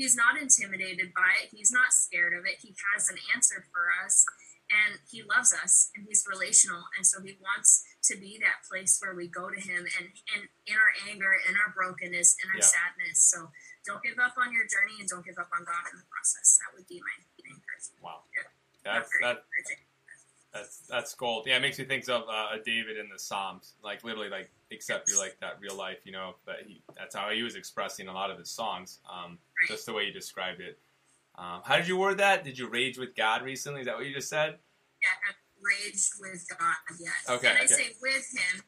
He's 0.00 0.16
not 0.16 0.40
intimidated 0.40 1.12
by 1.12 1.28
it. 1.44 1.52
He's 1.52 1.68
not 1.68 1.92
scared 1.92 2.32
of 2.32 2.48
it. 2.48 2.56
He 2.64 2.72
has 2.96 3.12
an 3.12 3.20
answer 3.36 3.68
for 3.68 3.92
us, 4.00 4.24
and 4.72 4.96
He 5.12 5.20
loves 5.20 5.52
us, 5.52 5.92
and 5.92 6.08
He's 6.08 6.24
relational, 6.24 6.80
and 6.96 7.04
so 7.04 7.20
He 7.20 7.36
wants 7.36 7.84
to 8.08 8.16
be 8.16 8.40
that 8.40 8.64
place 8.64 8.96
where 9.04 9.12
we 9.12 9.28
go 9.28 9.52
to 9.52 9.60
Him, 9.60 9.84
and 10.00 10.08
and 10.32 10.48
in 10.64 10.72
our 10.80 10.92
anger, 11.12 11.36
in 11.44 11.52
our 11.60 11.68
brokenness, 11.76 12.32
in 12.40 12.48
our 12.48 12.64
Yeah. 12.64 12.72
sadness. 12.72 13.20
So 13.28 13.52
don't 13.84 14.00
give 14.02 14.16
up 14.16 14.40
on 14.40 14.56
your 14.56 14.64
journey, 14.64 14.96
and 15.04 15.08
don't 15.08 15.20
give 15.20 15.36
up 15.36 15.52
on 15.52 15.68
God 15.68 15.84
in 15.92 16.00
the 16.00 16.08
process. 16.08 16.56
That 16.64 16.72
would 16.72 16.88
be 16.88 16.96
my, 17.04 17.16
encouragement. 17.44 18.00
wow. 18.00 18.24
Yeah. 18.32 18.48
That's 18.88 19.10
Very 19.12 19.20
that 19.36 19.44
encouraging. 19.44 19.84
That's 20.52 20.78
that's 20.88 21.14
gold. 21.14 21.44
Yeah, 21.46 21.56
it 21.56 21.60
makes 21.62 21.78
me 21.78 21.84
think 21.84 22.08
of 22.08 22.22
uh, 22.28 22.56
David 22.64 22.96
in 22.98 23.08
the 23.12 23.18
Psalms, 23.18 23.74
like 23.84 24.02
literally, 24.02 24.28
like 24.28 24.50
except 24.70 25.08
you're 25.08 25.18
like 25.18 25.36
that 25.40 25.58
real 25.60 25.76
life, 25.76 25.98
you 26.04 26.10
know. 26.12 26.34
But 26.44 26.56
he, 26.66 26.82
that's 26.96 27.14
how 27.14 27.30
he 27.30 27.42
was 27.42 27.54
expressing 27.54 28.08
a 28.08 28.12
lot 28.12 28.30
of 28.32 28.38
his 28.38 28.50
songs, 28.50 28.98
um, 29.08 29.38
just 29.68 29.86
the 29.86 29.92
way 29.92 30.04
you 30.04 30.12
described 30.12 30.60
it. 30.60 30.78
Um, 31.38 31.60
how 31.64 31.76
did 31.76 31.86
you 31.86 31.96
word 31.96 32.18
that? 32.18 32.42
Did 32.44 32.58
you 32.58 32.68
rage 32.68 32.98
with 32.98 33.14
God 33.14 33.42
recently? 33.42 33.80
Is 33.82 33.86
that 33.86 33.96
what 33.96 34.06
you 34.06 34.12
just 34.12 34.28
said? 34.28 34.56
Yeah, 35.00 35.28
I've 35.28 35.36
raged 35.62 36.12
with 36.20 36.44
God 36.58 36.74
yet. 36.98 37.12
Okay, 37.36 37.48
And 37.48 37.58
I 37.58 37.64
okay. 37.64 37.74
say 37.74 37.86
with 38.02 38.34
him 38.36 38.62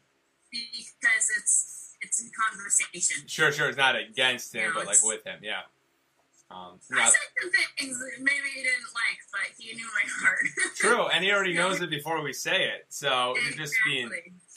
because 0.53 1.31
it's 1.37 1.97
it's 2.01 2.23
in 2.23 2.31
conversation. 2.49 3.27
Sure, 3.27 3.51
sure. 3.51 3.69
It's 3.69 3.79
not 3.79 3.97
against 3.97 4.55
him, 4.55 4.69
No, 4.69 4.75
but 4.75 4.87
like 4.87 5.03
with 5.03 5.25
him. 5.25 5.41
Yeah. 5.43 5.63
Um, 6.53 6.79
I 6.93 7.05
said 7.07 7.19
some 7.41 7.51
things 7.79 7.99
that 7.99 8.11
maybe 8.19 8.49
he 8.55 8.63
didn't 8.63 8.93
like, 8.95 9.19
but 9.33 9.51
he 9.59 9.75
knew 9.75 9.85
my 9.87 10.11
heart. 10.21 10.45
true, 10.77 11.07
and 11.09 11.25
he 11.25 11.33
already 11.33 11.55
knows 11.55 11.81
it 11.81 11.89
before 11.91 12.23
we 12.23 12.33
say 12.33 12.65
it. 12.65 12.87
So 12.91 13.35
you're 13.43 13.57
just 13.57 13.75
being 13.87 14.11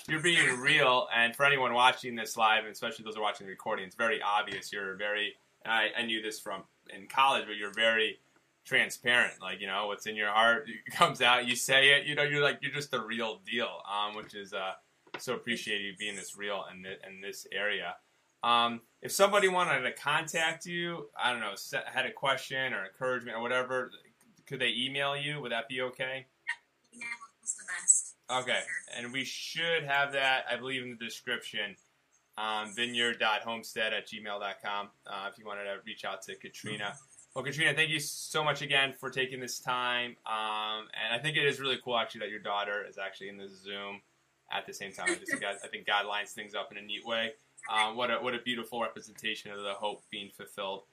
you're 0.08 0.20
being 0.22 0.40
Exactly. 0.40 0.64
real 0.74 1.08
and 1.16 1.36
for 1.36 1.46
anyone 1.46 1.74
watching 1.74 2.16
this 2.16 2.38
live 2.38 2.64
and 2.66 2.74
especially 2.74 3.04
those 3.06 3.16
who 3.16 3.22
are 3.22 3.24
watching 3.24 3.48
the 3.48 3.52
recording 3.52 3.86
it's 3.86 3.96
very 3.96 4.22
obvious 4.22 4.72
you're 4.72 4.96
very 4.96 5.34
and 5.64 5.74
I, 5.74 5.88
I 5.98 6.06
knew 6.06 6.22
this 6.22 6.40
from 6.40 6.62
in 6.94 7.08
college 7.08 7.46
but 7.48 7.56
you're 7.56 7.74
very 7.74 8.20
transparent 8.66 9.42
like 9.42 9.62
you 9.62 9.66
know 9.68 9.88
what's 9.88 10.06
in 10.06 10.16
your 10.16 10.30
heart 10.30 10.68
comes 10.92 11.22
out 11.24 11.48
you 11.48 11.56
say 11.56 11.90
it 11.98 12.06
you 12.06 12.14
know 12.14 12.22
you're 12.24 12.44
like 12.44 12.60
you're 12.62 12.72
just 12.72 12.92
the 12.92 13.00
real 13.02 13.40
deal 13.52 13.82
um, 13.92 14.16
which 14.16 14.36
is 14.36 14.54
uh, 14.54 14.74
so 15.18 15.34
appreciate 15.34 15.82
you 15.82 15.94
being 15.98 16.16
this 16.16 16.38
real 16.38 16.66
in, 16.72 16.84
thi- 16.84 16.98
in 17.10 17.22
this 17.22 17.48
area 17.52 17.96
um, 18.46 18.82
if 19.02 19.12
somebody 19.12 19.48
wanted 19.48 19.82
to 19.82 19.92
contact 19.94 20.66
you 20.66 21.10
i 21.22 21.32
don't 21.32 21.42
know 21.42 21.54
had 21.86 22.06
a 22.06 22.12
question 22.12 22.74
or 22.74 22.86
encouragement 22.86 23.36
or 23.38 23.42
whatever 23.42 23.92
could 24.48 24.60
they 24.60 24.72
email 24.76 25.18
you 25.18 25.42
would 25.42 25.52
that 25.52 25.68
be 25.68 25.82
okay 25.82 26.26
Email 26.94 27.08
is 27.44 27.56
the 27.56 27.64
best. 27.68 28.16
Okay, 28.44 28.62
and 28.98 29.12
we 29.14 29.24
should 29.24 29.84
have 29.84 30.14
that, 30.14 30.46
I 30.50 30.56
believe, 30.56 30.82
in 30.82 30.90
the 30.98 31.06
description. 31.06 31.76
Um, 32.38 32.74
vineyard.homestead 32.76 33.94
at 33.94 34.08
gmail.com 34.08 34.90
uh, 35.08 35.30
if 35.32 35.38
you 35.38 35.46
wanted 35.46 35.66
to 35.66 35.76
reach 35.86 36.04
out 36.06 36.22
to 36.24 36.36
Katrina. 36.36 36.96
Well, 37.36 37.44
Katrina, 37.46 37.74
thank 37.74 37.90
you 37.92 38.00
so 38.00 38.44
much 38.44 38.62
again 38.62 38.94
for 39.00 39.10
taking 39.10 39.40
this 39.40 39.60
time. 39.60 40.16
Um, 40.26 40.88
and 40.96 41.14
I 41.14 41.20
think 41.22 41.38
it 41.38 41.46
is 41.46 41.60
really 41.60 41.78
cool, 41.84 41.98
actually, 41.98 42.22
that 42.22 42.30
your 42.30 42.40
daughter 42.40 42.86
is 42.90 42.98
actually 42.98 43.30
in 43.30 43.38
the 43.38 43.48
Zoom 43.48 44.02
at 44.52 44.66
the 44.66 44.74
same 44.74 44.92
time. 44.92 45.08
I, 45.10 45.16
just, 45.16 45.40
got- 45.40 45.56
I 45.64 45.68
think 45.68 45.86
God 45.86 46.06
lines 46.08 46.32
things 46.32 46.56
up 46.56 46.72
in 46.72 46.78
a 46.78 46.82
neat 46.82 47.06
way. 47.06 47.34
Um, 47.72 47.96
what 47.96 48.12
a 48.12 48.16
what 48.16 48.34
a 48.36 48.40
beautiful 48.40 48.82
representation 48.82 49.52
of 49.52 49.62
the 49.62 49.74
hope 49.74 50.04
being 50.12 50.30
fulfilled. 50.36 50.84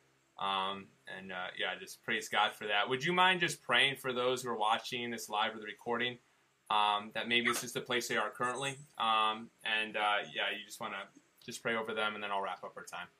Um, 0.40 0.86
and 1.18 1.30
uh, 1.30 1.48
yeah, 1.58 1.78
just 1.78 2.02
praise 2.02 2.28
God 2.28 2.52
for 2.54 2.66
that. 2.66 2.88
Would 2.88 3.04
you 3.04 3.12
mind 3.12 3.40
just 3.40 3.62
praying 3.62 3.96
for 3.96 4.12
those 4.12 4.42
who 4.42 4.48
are 4.50 4.56
watching 4.56 5.10
this 5.10 5.28
live 5.28 5.54
or 5.54 5.58
the 5.58 5.66
recording? 5.66 6.18
um, 6.72 7.12
that 7.12 7.28
maybe 7.28 7.52
it's 7.52 7.60
just 7.60 7.74
the 7.76 7.84
place 7.84 8.08
they 8.08 8.16
are 8.16 8.32
currently. 8.32 8.80
Um, 8.96 9.52
and 9.60 9.92
uh, 9.92 10.24
yeah, 10.32 10.48
you 10.56 10.64
just 10.64 10.80
want 10.80 10.96
to 10.96 11.04
just 11.44 11.60
pray 11.60 11.76
over 11.76 11.92
them, 11.92 12.14
and 12.16 12.24
then 12.24 12.32
I'll 12.32 12.40
wrap 12.40 12.64
up 12.64 12.72
our 12.80 12.88
time. 12.88 13.12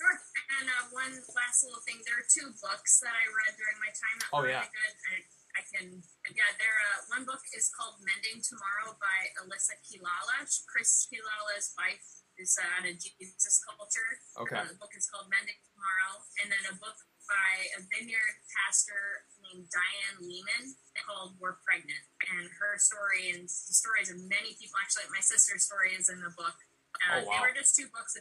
Sure. 0.00 0.16
And 0.56 0.72
uh, 0.72 0.88
one 0.96 1.12
last 1.36 1.68
little 1.68 1.84
thing: 1.84 2.00
there 2.08 2.16
are 2.16 2.24
two 2.32 2.48
books 2.64 2.96
that 3.04 3.12
I 3.12 3.24
read 3.28 3.60
during 3.60 3.76
my 3.76 3.92
time 3.92 4.16
that 4.24 4.28
Oh, 4.32 4.40
were 4.40 4.48
yeah. 4.48 4.64
really 4.64 4.72
good. 4.72 4.94
I, 5.04 5.16
I 5.56 5.64
can, 5.72 5.88
yeah. 6.36 6.50
There, 6.60 6.78
uh, 6.92 7.08
one 7.16 7.24
book 7.24 7.40
is 7.56 7.72
called 7.72 7.96
"Mending 8.04 8.44
Tomorrow" 8.44 9.00
by 9.00 9.18
Alyssa 9.40 9.80
Quilala. 9.80 10.44
Chris 10.68 11.08
Quilala's 11.08 11.72
wife 11.80 12.04
is 12.36 12.52
uh, 12.60 12.76
out 12.76 12.84
of 12.84 12.92
Jesus 13.00 13.64
Culture. 13.64 14.10
Okay. 14.44 14.60
Uh, 14.60 14.68
the 14.68 14.76
book 14.76 14.92
is 14.92 15.08
called 15.08 15.32
Mending 15.32 15.56
Tomorrow, 15.72 16.12
and 16.44 16.52
then 16.52 16.60
a 16.68 16.76
book 16.76 16.96
by 17.24 17.50
a 17.74 17.80
vineyard 17.88 18.36
pastor 18.52 19.24
named 19.42 19.66
Diane 19.72 20.20
Lehman 20.28 20.76
called 21.08 21.40
"We're 21.40 21.56
Pregnant," 21.64 22.04
and 22.36 22.44
her 22.60 22.76
story 22.76 23.32
and 23.32 23.48
the 23.48 23.72
stories 23.74 24.12
of 24.12 24.20
many 24.28 24.52
people. 24.60 24.76
Actually, 24.76 25.08
my 25.08 25.24
sister's 25.24 25.64
story 25.64 25.96
is 25.96 26.12
in 26.12 26.20
the 26.20 26.30
book. 26.36 26.54
Oh, 27.00 27.00
Uh, 27.00 27.24
wow. 27.24 27.32
They 27.32 27.40
were 27.48 27.56
just 27.56 27.72
two 27.76 27.88
books 27.88 28.12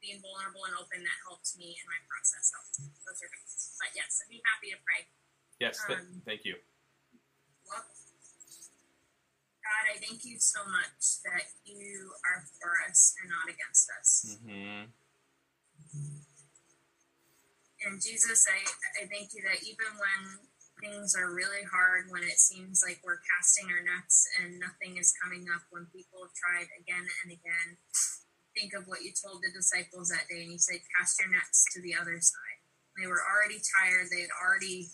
being 0.00 0.16
vulnerable 0.24 0.64
and 0.64 0.72
open 0.80 1.04
that 1.04 1.18
helped 1.28 1.52
me 1.60 1.76
in 1.76 1.84
my 1.84 2.00
process. 2.08 2.48
So 2.48 2.88
those 3.04 3.20
are 3.20 3.28
good. 3.28 3.44
But 3.84 3.92
yes, 3.92 4.16
I'd 4.24 4.32
be 4.32 4.40
happy 4.48 4.72
to 4.72 4.80
pray. 4.80 5.04
Yes, 5.60 5.78
th- 5.86 5.98
Um, 5.98 6.22
thank 6.24 6.44
you. 6.44 6.56
Well, 7.68 7.84
God, 9.62 9.84
I 9.94 9.98
thank 10.00 10.24
you 10.24 10.40
so 10.40 10.64
much 10.66 11.20
that 11.24 11.52
you 11.64 12.14
are 12.24 12.46
for 12.60 12.72
us 12.88 13.14
and 13.20 13.30
not 13.30 13.48
against 13.48 13.90
us. 14.00 14.36
hmm 14.42 14.84
And 17.84 18.00
Jesus, 18.02 18.46
I, 18.48 18.60
I 19.02 19.06
thank 19.08 19.32
you 19.34 19.42
that 19.48 19.62
even 19.62 19.88
when 19.96 20.48
things 20.80 21.14
are 21.16 21.32
really 21.32 21.64
hard 21.64 22.08
when 22.10 22.24
it 22.24 22.40
seems 22.40 22.82
like 22.84 23.00
we're 23.04 23.20
casting 23.36 23.68
our 23.72 23.82
nets 23.84 24.28
and 24.40 24.58
nothing 24.60 24.96
is 24.96 25.12
coming 25.22 25.46
up 25.54 25.62
when 25.70 25.86
people 25.92 26.24
have 26.24 26.34
tried 26.36 26.68
again 26.80 27.04
and 27.24 27.32
again. 27.32 27.76
Think 28.56 28.74
of 28.74 28.88
what 28.88 29.02
you 29.04 29.12
told 29.12 29.42
the 29.44 29.52
disciples 29.52 30.08
that 30.10 30.28
day, 30.28 30.42
and 30.42 30.52
you 30.52 30.58
said, 30.58 30.80
Cast 30.96 31.20
your 31.20 31.30
nets 31.30 31.64
to 31.72 31.80
the 31.82 31.94
other 31.94 32.20
side. 32.20 32.60
They 32.98 33.06
were 33.06 33.22
already 33.22 33.60
tired, 33.62 34.08
they 34.10 34.22
had 34.26 34.34
already 34.34 34.88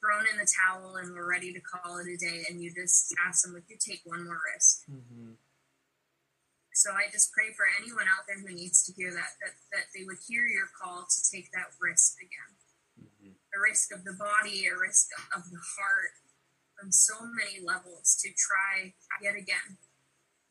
thrown 0.00 0.24
in 0.32 0.40
the 0.40 0.48
towel 0.48 0.96
and 0.96 1.12
we're 1.12 1.28
ready 1.28 1.52
to 1.52 1.60
call 1.60 2.00
it 2.00 2.08
a 2.08 2.16
day, 2.16 2.44
and 2.48 2.60
you 2.60 2.72
just 2.72 3.14
ask 3.24 3.44
them, 3.44 3.52
Would 3.54 3.68
you 3.68 3.76
take 3.76 4.00
one 4.04 4.24
more 4.24 4.40
risk? 4.54 4.88
Mm-hmm. 4.90 5.36
So 6.72 6.92
I 6.96 7.12
just 7.12 7.32
pray 7.36 7.52
for 7.52 7.68
anyone 7.76 8.08
out 8.08 8.24
there 8.24 8.40
who 8.40 8.56
needs 8.56 8.86
to 8.88 8.92
hear 8.96 9.12
that, 9.12 9.36
that, 9.44 9.54
that 9.72 9.86
they 9.92 10.08
would 10.08 10.16
hear 10.24 10.48
your 10.48 10.72
call 10.72 11.04
to 11.04 11.18
take 11.28 11.52
that 11.52 11.76
risk 11.80 12.16
again 12.22 12.56
a 13.54 13.58
risk 13.58 13.92
of 13.92 14.04
the 14.04 14.14
body, 14.14 14.66
a 14.66 14.76
risk 14.78 15.10
of 15.34 15.42
the 15.50 15.58
heart 15.58 16.14
on 16.82 16.92
so 16.92 17.14
many 17.34 17.64
levels 17.64 18.16
to 18.22 18.30
try 18.38 18.94
yet 19.22 19.34
again. 19.34 19.78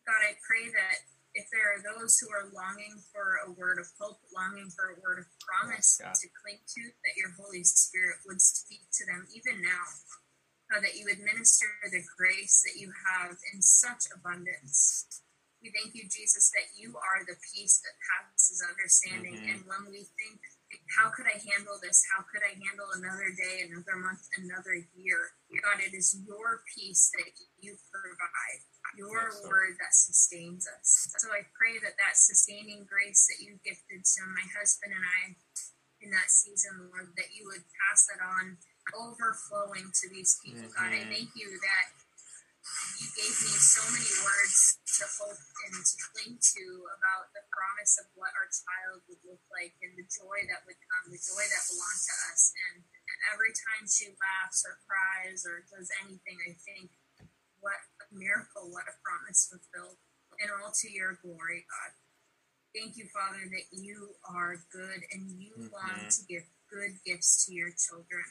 God, 0.06 0.20
I 0.22 0.36
pray 0.44 0.68
that 0.70 1.08
if 1.38 1.46
there 1.54 1.68
are 1.70 1.82
those 1.86 2.18
who 2.18 2.28
are 2.34 2.50
longing 2.50 2.98
for 3.14 3.46
a 3.46 3.54
word 3.54 3.78
of 3.78 3.86
hope, 4.02 4.18
longing 4.34 4.70
for 4.74 4.98
a 4.98 5.00
word 5.02 5.22
of 5.22 5.28
promise 5.38 6.02
yes, 6.02 6.22
to 6.22 6.28
cling 6.42 6.58
to, 6.74 6.84
that 7.06 7.18
your 7.18 7.32
Holy 7.38 7.62
Spirit 7.64 8.18
would 8.26 8.42
speak 8.42 8.82
to 8.98 9.06
them 9.06 9.30
even 9.30 9.62
now. 9.62 9.86
God, 10.70 10.86
that 10.86 10.98
you 10.98 11.06
would 11.10 11.22
minister 11.26 11.66
the 11.90 12.06
grace 12.14 12.62
that 12.62 12.78
you 12.78 12.94
have 13.10 13.34
in 13.54 13.62
such 13.62 14.06
abundance. 14.14 15.22
We 15.62 15.74
thank 15.74 15.98
you, 15.98 16.06
Jesus, 16.06 16.54
that 16.54 16.78
you 16.78 16.94
are 16.94 17.26
the 17.26 17.38
peace 17.52 17.82
that 17.82 17.98
passes 18.06 18.62
understanding. 18.62 19.36
Mm-hmm. 19.38 19.50
And 19.50 19.62
when 19.66 19.84
we 19.90 20.06
think 20.14 20.40
how 20.94 21.10
could 21.10 21.26
I 21.26 21.38
handle 21.38 21.82
this? 21.82 22.06
How 22.14 22.22
could 22.30 22.46
I 22.46 22.54
handle 22.54 22.90
another 22.94 23.34
day, 23.34 23.66
another 23.66 23.98
month, 23.98 24.22
another 24.38 24.78
year? 24.94 25.34
God, 25.66 25.82
it 25.82 25.98
is 25.98 26.14
your 26.26 26.62
peace 26.70 27.10
that 27.18 27.30
you 27.58 27.74
provide, 27.90 28.62
your 28.94 29.34
yes, 29.34 29.42
word 29.50 29.74
that 29.82 29.94
sustains 29.94 30.70
us. 30.70 31.10
So 31.18 31.34
I 31.34 31.46
pray 31.58 31.82
that 31.82 31.98
that 31.98 32.18
sustaining 32.18 32.86
grace 32.86 33.26
that 33.30 33.42
you 33.42 33.58
gifted 33.66 34.06
to 34.06 34.22
my 34.30 34.46
husband 34.54 34.94
and 34.94 35.06
I 35.06 35.22
in 36.06 36.10
that 36.14 36.30
season, 36.32 36.90
Lord, 36.90 37.12
that 37.18 37.34
you 37.34 37.50
would 37.52 37.66
pass 37.66 38.08
it 38.14 38.22
on, 38.24 38.58
overflowing 38.96 39.92
to 39.94 40.06
these 40.10 40.40
people. 40.42 40.70
Mm-hmm. 40.70 40.78
God, 40.78 40.90
I 40.94 41.06
mm-hmm. 41.06 41.14
thank 41.14 41.30
you 41.36 41.50
that 41.60 41.86
me 43.40 43.56
so 43.56 43.84
many 43.96 44.14
words 44.20 44.84
to 45.00 45.08
hope 45.16 45.40
and 45.40 45.76
to 45.80 45.96
cling 46.12 46.36
to 46.36 46.66
about 47.00 47.32
the 47.32 47.44
promise 47.48 47.96
of 48.04 48.12
what 48.20 48.36
our 48.36 48.52
child 48.52 49.00
would 49.08 49.24
look 49.24 49.44
like 49.48 49.72
and 49.80 49.96
the 49.96 50.04
joy 50.12 50.40
that 50.52 50.68
would 50.68 50.76
come, 50.76 51.08
the 51.08 51.20
joy 51.20 51.46
that 51.48 51.64
belonged 51.72 52.04
to 52.04 52.16
us. 52.32 52.52
And 52.68 52.84
every 53.32 53.56
time 53.56 53.88
she 53.88 54.12
laughs 54.12 54.68
or 54.68 54.76
cries 54.84 55.48
or 55.48 55.64
does 55.72 55.88
anything, 56.04 56.36
I 56.44 56.52
think, 56.68 56.92
what 57.64 57.80
a 58.04 58.08
miracle, 58.12 58.68
what 58.72 58.92
a 58.92 58.96
promise 59.00 59.48
fulfilled, 59.48 60.00
and 60.44 60.52
all 60.60 60.76
to 60.76 60.88
your 60.92 61.20
glory, 61.24 61.64
God. 61.68 61.92
Thank 62.76 63.00
you, 63.00 63.08
Father, 63.12 63.44
that 63.56 63.68
you 63.72 64.20
are 64.28 64.60
good 64.72 65.02
and 65.16 65.32
you 65.32 65.56
mm-hmm. 65.56 65.74
long 65.74 66.12
to 66.12 66.22
give 66.28 66.44
good 66.68 67.00
gifts 67.08 67.48
to 67.48 67.56
your 67.56 67.72
children. 67.76 68.28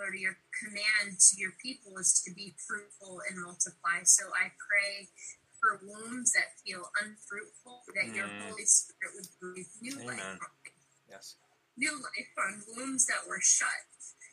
Lord, 0.00 0.16
your 0.16 0.40
command 0.56 1.20
to 1.20 1.32
your 1.36 1.52
people 1.60 1.92
is 2.00 2.24
to 2.24 2.32
be 2.32 2.56
fruitful 2.56 3.20
and 3.28 3.36
multiply. 3.44 4.00
So 4.08 4.32
I 4.32 4.48
pray 4.56 5.12
for 5.60 5.84
wombs 5.84 6.32
that 6.32 6.56
feel 6.64 6.88
unfruitful, 7.04 7.84
that 7.92 8.08
mm. 8.08 8.16
your 8.16 8.28
Holy 8.48 8.64
Spirit 8.64 9.12
would 9.12 9.28
breathe 9.36 9.68
new 9.84 10.00
Amen. 10.00 10.16
life 10.16 10.40
on 10.40 10.72
Yes. 11.04 11.36
New 11.76 11.92
life 11.92 12.32
on 12.40 12.64
wombs 12.72 13.04
that 13.12 13.28
were 13.28 13.44
shut. 13.44 13.84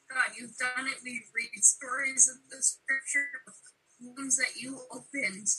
God, 0.08 0.32
you've 0.40 0.56
done 0.56 0.88
it. 0.88 1.04
We 1.04 1.28
read 1.36 1.52
stories 1.60 2.32
of 2.32 2.40
the 2.48 2.64
scripture 2.64 3.28
of 3.44 3.54
wombs 4.00 4.40
that 4.40 4.56
you 4.56 4.80
opened 4.88 5.52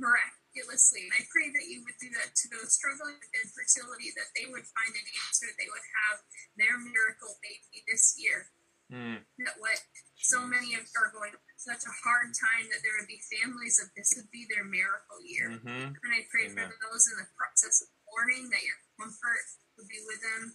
miraculously. 0.00 1.04
And 1.04 1.14
I 1.20 1.28
pray 1.28 1.52
that 1.52 1.68
you 1.68 1.84
would 1.84 1.98
do 2.00 2.08
that 2.16 2.32
to 2.32 2.44
those 2.48 2.72
struggling 2.72 3.20
with 3.20 3.34
infertility, 3.44 4.14
that 4.16 4.32
they 4.32 4.48
would 4.48 4.64
find 4.72 4.92
an 4.94 5.06
answer, 5.28 5.52
they 5.58 5.68
would 5.68 5.88
have 6.06 6.24
their 6.56 6.80
miracle 6.80 7.36
baby 7.44 7.84
this 7.84 8.16
year. 8.16 8.48
Mm. 8.92 9.24
That 9.42 9.56
what 9.58 9.80
so 10.20 10.44
many 10.44 10.73
are 10.96 11.12
going 11.12 11.32
such 11.56 11.84
a 11.86 11.98
hard 12.04 12.34
time 12.36 12.68
that 12.68 12.84
there 12.84 12.94
would 13.00 13.08
be 13.08 13.20
families 13.40 13.80
that 13.80 13.92
this 13.96 14.12
would 14.16 14.28
be 14.28 14.44
their 14.52 14.66
miracle 14.68 15.20
year. 15.24 15.56
Mm-hmm. 15.56 15.96
And 15.96 16.10
I 16.12 16.28
pray 16.28 16.52
Amen. 16.52 16.68
for 16.68 16.76
those 16.90 17.04
in 17.12 17.16
the 17.24 17.30
process 17.34 17.80
of 17.80 17.88
mourning 18.08 18.52
that 18.52 18.64
your 18.64 18.78
comfort 19.00 19.44
would 19.80 19.88
be 19.88 20.00
with 20.04 20.20
them. 20.20 20.54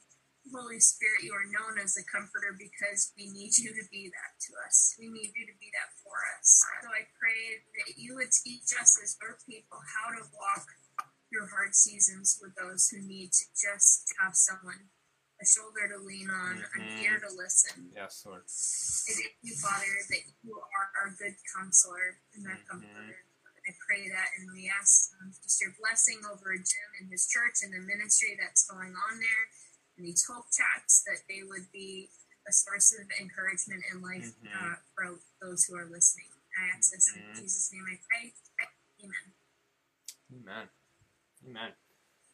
Holy 0.49 0.81
Spirit, 0.81 1.21
you 1.21 1.35
are 1.35 1.45
known 1.51 1.77
as 1.77 1.93
the 1.93 2.05
comforter 2.09 2.57
because 2.57 3.13
we 3.13 3.29
need 3.29 3.53
you 3.59 3.69
to 3.75 3.85
be 3.91 4.09
that 4.09 4.33
to 4.49 4.51
us. 4.65 4.95
We 4.97 5.11
need 5.11 5.29
you 5.35 5.45
to 5.45 5.57
be 5.61 5.69
that 5.77 5.91
for 6.01 6.15
us. 6.39 6.63
So 6.81 6.89
I 6.89 7.05
pray 7.19 7.61
that 7.77 7.99
you 7.99 8.17
would 8.17 8.33
teach 8.33 8.71
us 8.79 8.97
as 9.03 9.19
your 9.21 9.37
people 9.45 9.77
how 9.77 10.15
to 10.15 10.23
walk 10.33 10.65
through 11.29 11.45
hard 11.53 11.75
seasons 11.75 12.39
with 12.41 12.55
those 12.57 12.89
who 12.89 13.03
need 13.05 13.29
to 13.29 13.45
just 13.53 14.09
have 14.17 14.33
someone 14.33 14.89
a 15.39 15.45
shoulder 15.47 15.87
to 15.87 16.03
lean 16.03 16.27
on, 16.27 16.59
mm-hmm. 16.59 16.83
an 16.83 16.99
ear 16.99 17.15
to 17.23 17.31
listen. 17.31 17.87
Yes, 17.95 18.27
Lord. 18.27 18.43
I 18.43 19.11
thank 19.15 19.39
you, 19.39 19.55
Father, 19.55 19.95
that 20.11 20.23
you 20.43 20.51
are 20.59 20.87
our 20.99 21.09
good 21.15 21.35
counselor 21.55 22.19
and 22.35 22.43
our 22.43 22.59
mm-hmm. 22.59 22.83
comforter. 22.83 23.23
I 23.69 23.71
pray 23.85 24.09
that 24.09 24.29
and 24.39 24.49
we 24.49 24.65
ask 24.71 25.13
um, 25.21 25.29
just 25.45 25.61
your 25.61 25.75
blessing 25.77 26.17
over 26.25 26.57
Jim 26.57 26.89
and 26.97 27.11
his 27.11 27.29
church 27.29 27.61
and 27.61 27.69
the 27.69 27.85
ministry 27.85 28.33
that's 28.39 28.65
going 28.65 28.89
on 28.97 29.13
there 29.21 29.45
and 29.93 30.07
these 30.07 30.25
hope 30.25 30.49
chats 30.49 31.05
that 31.05 31.21
they 31.29 31.45
would 31.45 31.69
be 31.69 32.09
a 32.47 32.53
source 32.55 32.95
of 32.97 33.05
encouragement 33.21 33.83
in 33.93 34.01
life 34.01 34.33
mm-hmm. 34.41 34.49
uh, 34.49 34.75
for 34.95 35.21
those 35.43 35.69
who 35.69 35.77
are 35.77 35.85
listening. 35.85 36.33
I 36.57 36.75
ask 36.75 36.89
this 36.89 37.13
in 37.13 37.21
mm-hmm. 37.21 37.37
Jesus' 37.37 37.69
name 37.69 37.85
I 37.85 37.97
pray. 38.09 38.25
Amen. 39.05 39.27
Amen. 40.33 40.65
Amen. 41.45 41.71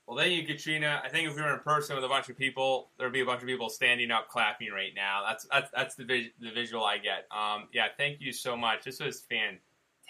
Well, 0.07 0.17
thank 0.17 0.33
you, 0.33 0.45
Katrina. 0.45 1.01
I 1.03 1.09
think 1.09 1.27
if 1.27 1.35
we 1.35 1.41
were 1.41 1.53
in 1.53 1.59
person 1.61 1.95
with 1.95 2.05
a 2.05 2.07
bunch 2.07 2.29
of 2.29 2.37
people, 2.37 2.89
there'd 2.97 3.11
be 3.11 3.21
a 3.21 3.25
bunch 3.25 3.41
of 3.41 3.47
people 3.47 3.69
standing 3.69 4.11
up, 4.11 4.29
clapping 4.29 4.71
right 4.71 4.91
now. 4.95 5.23
That's 5.27 5.47
that's 5.51 5.71
that's 5.71 5.95
the 5.95 6.05
the 6.05 6.51
visual 6.53 6.83
I 6.83 6.99
get. 6.99 7.25
Um, 7.31 7.69
yeah, 7.73 7.87
thank 7.97 8.21
you 8.21 8.31
so 8.31 8.55
much. 8.55 8.83
This 8.83 8.99
was 8.99 9.23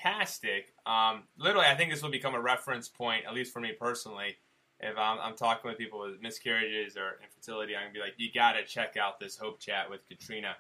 fantastic. 0.04 0.74
Um, 0.86 1.24
literally, 1.38 1.68
I 1.68 1.76
think 1.76 1.92
this 1.92 2.02
will 2.02 2.10
become 2.10 2.36
a 2.36 2.42
reference 2.42 2.90
point, 2.90 3.26
at 3.26 3.34
least 3.34 3.54
for 3.54 3.62
me 3.62 3.72
personally. 3.80 4.36
If 4.82 4.98
I'm, 4.98 5.20
I'm 5.22 5.38
talking 5.38 5.70
with 5.70 5.78
people 5.78 6.02
with 6.02 6.22
miscarriages 6.22 6.98
or 6.98 7.18
infertility, 7.24 7.78
I'm 7.78 7.84
gonna 7.84 7.94
be 7.94 8.00
like, 8.02 8.16
you 8.18 8.28
gotta 8.36 8.66
check 8.66 8.98
out 8.98 9.22
this 9.22 9.38
Hope 9.38 9.62
Chat 9.62 9.90
with 9.90 10.06
Katrina. 10.10 10.58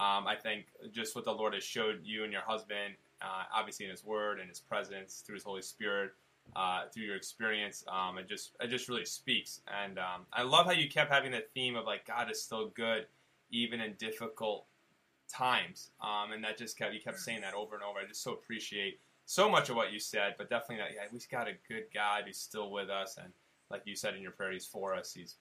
Um, 0.00 0.26
I 0.26 0.34
think 0.34 0.66
just 0.90 1.14
what 1.14 1.24
the 1.24 1.32
Lord 1.32 1.54
has 1.54 1.62
showed 1.62 2.00
you 2.02 2.24
and 2.24 2.32
your 2.32 2.42
husband, 2.42 2.94
uh, 3.20 3.44
obviously 3.54 3.84
in 3.84 3.92
His 3.92 4.04
Word 4.04 4.40
and 4.40 4.48
His 4.48 4.58
presence 4.58 5.22
through 5.24 5.36
His 5.36 5.44
Holy 5.44 5.62
Spirit 5.62 6.10
uh, 6.56 6.82
through 6.92 7.04
your 7.04 7.16
experience. 7.16 7.84
Um, 7.88 8.18
it 8.18 8.28
just 8.28 8.52
it 8.60 8.68
just 8.68 8.88
really 8.88 9.04
speaks, 9.04 9.60
and 9.82 9.98
um, 9.98 10.26
I 10.32 10.42
love 10.42 10.66
how 10.66 10.72
you 10.72 10.88
kept 10.88 11.12
having 11.12 11.32
that 11.32 11.50
theme 11.54 11.76
of 11.76 11.86
like 11.86 12.06
God 12.06 12.30
is 12.30 12.42
still 12.42 12.68
good, 12.68 13.06
even 13.50 13.80
in 13.80 13.94
difficult 13.94 14.66
times, 15.28 15.90
um, 16.02 16.32
and 16.32 16.44
that 16.44 16.58
just 16.58 16.76
kept 16.78 16.94
you 16.94 17.00
kept 17.00 17.18
saying 17.18 17.40
that 17.42 17.54
over 17.54 17.74
and 17.74 17.84
over. 17.84 17.98
I 18.00 18.06
just 18.06 18.22
so 18.22 18.32
appreciate 18.32 19.00
so 19.24 19.48
much 19.48 19.70
of 19.70 19.76
what 19.76 19.92
you 19.92 20.00
said, 20.00 20.34
but 20.36 20.50
definitely 20.50 20.84
that 20.84 20.90
yeah, 20.94 21.08
we've 21.12 21.28
got 21.30 21.48
a 21.48 21.54
good 21.68 21.84
God 21.94 22.24
who's 22.26 22.38
still 22.38 22.70
with 22.70 22.90
us, 22.90 23.16
and 23.22 23.32
like 23.70 23.82
you 23.84 23.96
said 23.96 24.14
in 24.14 24.22
your 24.22 24.32
prayer, 24.32 24.52
He's 24.52 24.66
for 24.66 24.94
us. 24.94 25.12
He's 25.14 25.36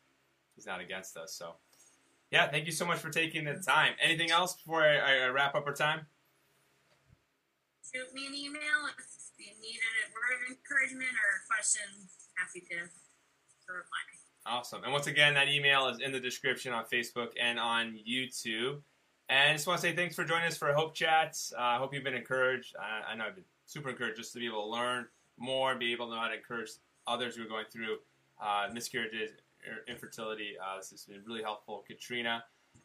He's 0.55 0.65
not 0.65 0.81
against 0.81 1.17
us. 1.17 1.33
So. 1.33 1.55
Yeah, 2.31 2.49
thank 2.49 2.65
you 2.65 2.71
so 2.71 2.85
much 2.85 2.99
for 2.99 3.09
taking 3.09 3.43
the 3.43 3.55
time. 3.55 3.91
Anything 4.01 4.31
else 4.31 4.53
before 4.53 4.85
I, 4.85 5.25
I 5.25 5.27
wrap 5.27 5.53
up 5.53 5.67
our 5.67 5.73
time? 5.73 6.05
Shoot 7.93 8.13
me 8.13 8.25
an 8.25 8.33
email 8.33 8.87
you 9.41 9.53
need 9.57 9.79
a 9.81 10.13
word 10.13 10.31
of 10.37 10.41
encouragement 10.53 11.09
or 11.09 11.29
question, 11.49 11.85
happy 12.37 12.61
to, 12.61 12.85
to 12.85 13.69
reply. 13.73 14.01
Awesome. 14.45 14.83
And 14.83 14.93
once 14.93 15.07
again, 15.07 15.33
that 15.35 15.49
email 15.49 15.87
is 15.87 15.99
in 15.99 16.11
the 16.11 16.19
description 16.19 16.73
on 16.73 16.85
Facebook 16.85 17.29
and 17.39 17.59
on 17.59 17.97
YouTube. 18.07 18.81
And 19.29 19.49
I 19.49 19.53
just 19.53 19.67
want 19.67 19.81
to 19.81 19.87
say 19.87 19.95
thanks 19.95 20.15
for 20.15 20.23
joining 20.23 20.47
us 20.47 20.57
for 20.57 20.73
Hope 20.73 20.93
Chats. 20.93 21.53
Uh, 21.57 21.61
I 21.61 21.77
hope 21.77 21.93
you've 21.93 22.03
been 22.03 22.15
encouraged. 22.15 22.75
I, 22.77 23.13
I, 23.13 23.15
know 23.15 23.25
I've 23.25 23.35
been 23.35 23.45
super 23.65 23.89
encouraged 23.89 24.17
just 24.17 24.33
to 24.33 24.39
be 24.39 24.45
able 24.45 24.63
to 24.63 24.69
learn 24.69 25.05
more, 25.37 25.75
be 25.75 25.91
able 25.93 26.07
to 26.07 26.15
know 26.15 26.21
how 26.21 26.27
to 26.27 26.35
encourage 26.35 26.69
others 27.07 27.35
who 27.35 27.43
are 27.43 27.47
going 27.47 27.65
through 27.71 27.97
uh, 28.41 28.67
miscarriages, 28.73 29.31
infertility. 29.87 30.53
Uh, 30.59 30.77
this 30.77 30.89
has 30.89 31.05
been 31.05 31.21
really 31.25 31.43
helpful. 31.43 31.83
Katrina, 31.87 32.43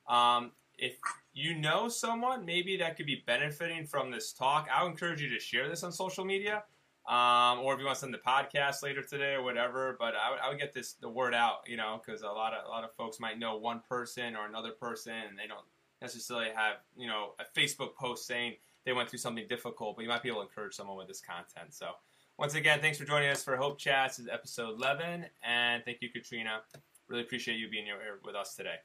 um, 0.09 0.53
if 0.79 0.97
you 1.33 1.55
know 1.55 1.89
someone 1.89 2.45
maybe 2.45 2.77
that 2.79 2.97
could 2.97 3.07
be 3.07 3.23
benefiting 3.27 3.87
from 3.87 4.11
this 4.11 4.33
talk, 4.33 4.69
I 4.73 4.83
would 4.83 4.93
encourage 4.93 5.21
you 5.21 5.29
to 5.31 5.41
share 5.41 5.69
this 5.69 5.83
on 5.83 5.93
social 5.93 6.25
media. 6.25 6.65
Um, 7.09 7.61
or 7.61 7.73
if 7.73 7.79
you 7.79 7.87
want 7.87 7.97
to 7.97 8.01
send 8.01 8.15
the 8.15 8.19
podcast 8.19 8.83
later 8.83 9.01
today 9.01 9.35
or 9.35 9.43
whatever, 9.43 9.97
but 9.97 10.15
I 10.17 10.31
would, 10.31 10.41
I 10.41 10.49
would 10.49 10.59
get 10.59 10.73
this 10.73 10.95
the 10.95 11.09
word 11.09 11.35
out, 11.35 11.59
you 11.65 11.77
know, 11.77 12.01
because 12.05 12.23
a 12.23 12.27
lot 12.27 12.53
of 12.53 12.67
a 12.67 12.69
lot 12.69 12.83
of 12.83 12.93
folks 12.95 13.21
might 13.21 13.39
know 13.39 13.57
one 13.57 13.81
person 13.89 14.35
or 14.35 14.47
another 14.47 14.73
person, 14.73 15.12
and 15.12 15.39
they 15.39 15.47
don't 15.47 15.65
necessarily 16.03 16.49
have 16.55 16.79
you 16.97 17.07
know 17.07 17.35
a 17.39 17.59
Facebook 17.59 17.95
post 17.95 18.27
saying 18.27 18.55
they 18.85 18.93
went 18.93 19.09
through 19.09 19.21
something 19.21 19.47
difficult, 19.49 19.95
but 19.95 20.03
you 20.03 20.09
might 20.09 20.23
be 20.23 20.29
able 20.29 20.41
to 20.41 20.49
encourage 20.49 20.75
someone 20.75 20.97
with 20.97 21.07
this 21.07 21.21
content. 21.21 21.75
So 21.75 21.91
once 22.39 22.57
again, 22.57 22.81
thanks 22.81 22.99
for 22.99 23.05
joining 23.05 23.31
us 23.31 23.45
for 23.45 23.57
Hope 23.57 23.79
Chats. 23.79 24.17
This 24.17 24.27
is 24.27 24.33
episode 24.33 24.75
11, 24.77 25.27
and 25.45 25.85
thank 25.85 26.03
you, 26.03 26.11
Katrina. 26.11 26.62
Really 27.09 27.23
appreciate 27.23 27.57
you 27.57 27.71
being 27.71 27.85
here 27.85 28.19
with 28.25 28.35
us 28.35 28.57
today. 28.57 28.79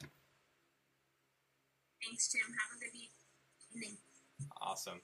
Thanks, 2.06 2.32
Jim. 2.32 2.42
Have 2.42 2.78
a 2.78 2.80
good 2.80 2.96
evening. 2.96 3.98
Awesome. 4.62 5.02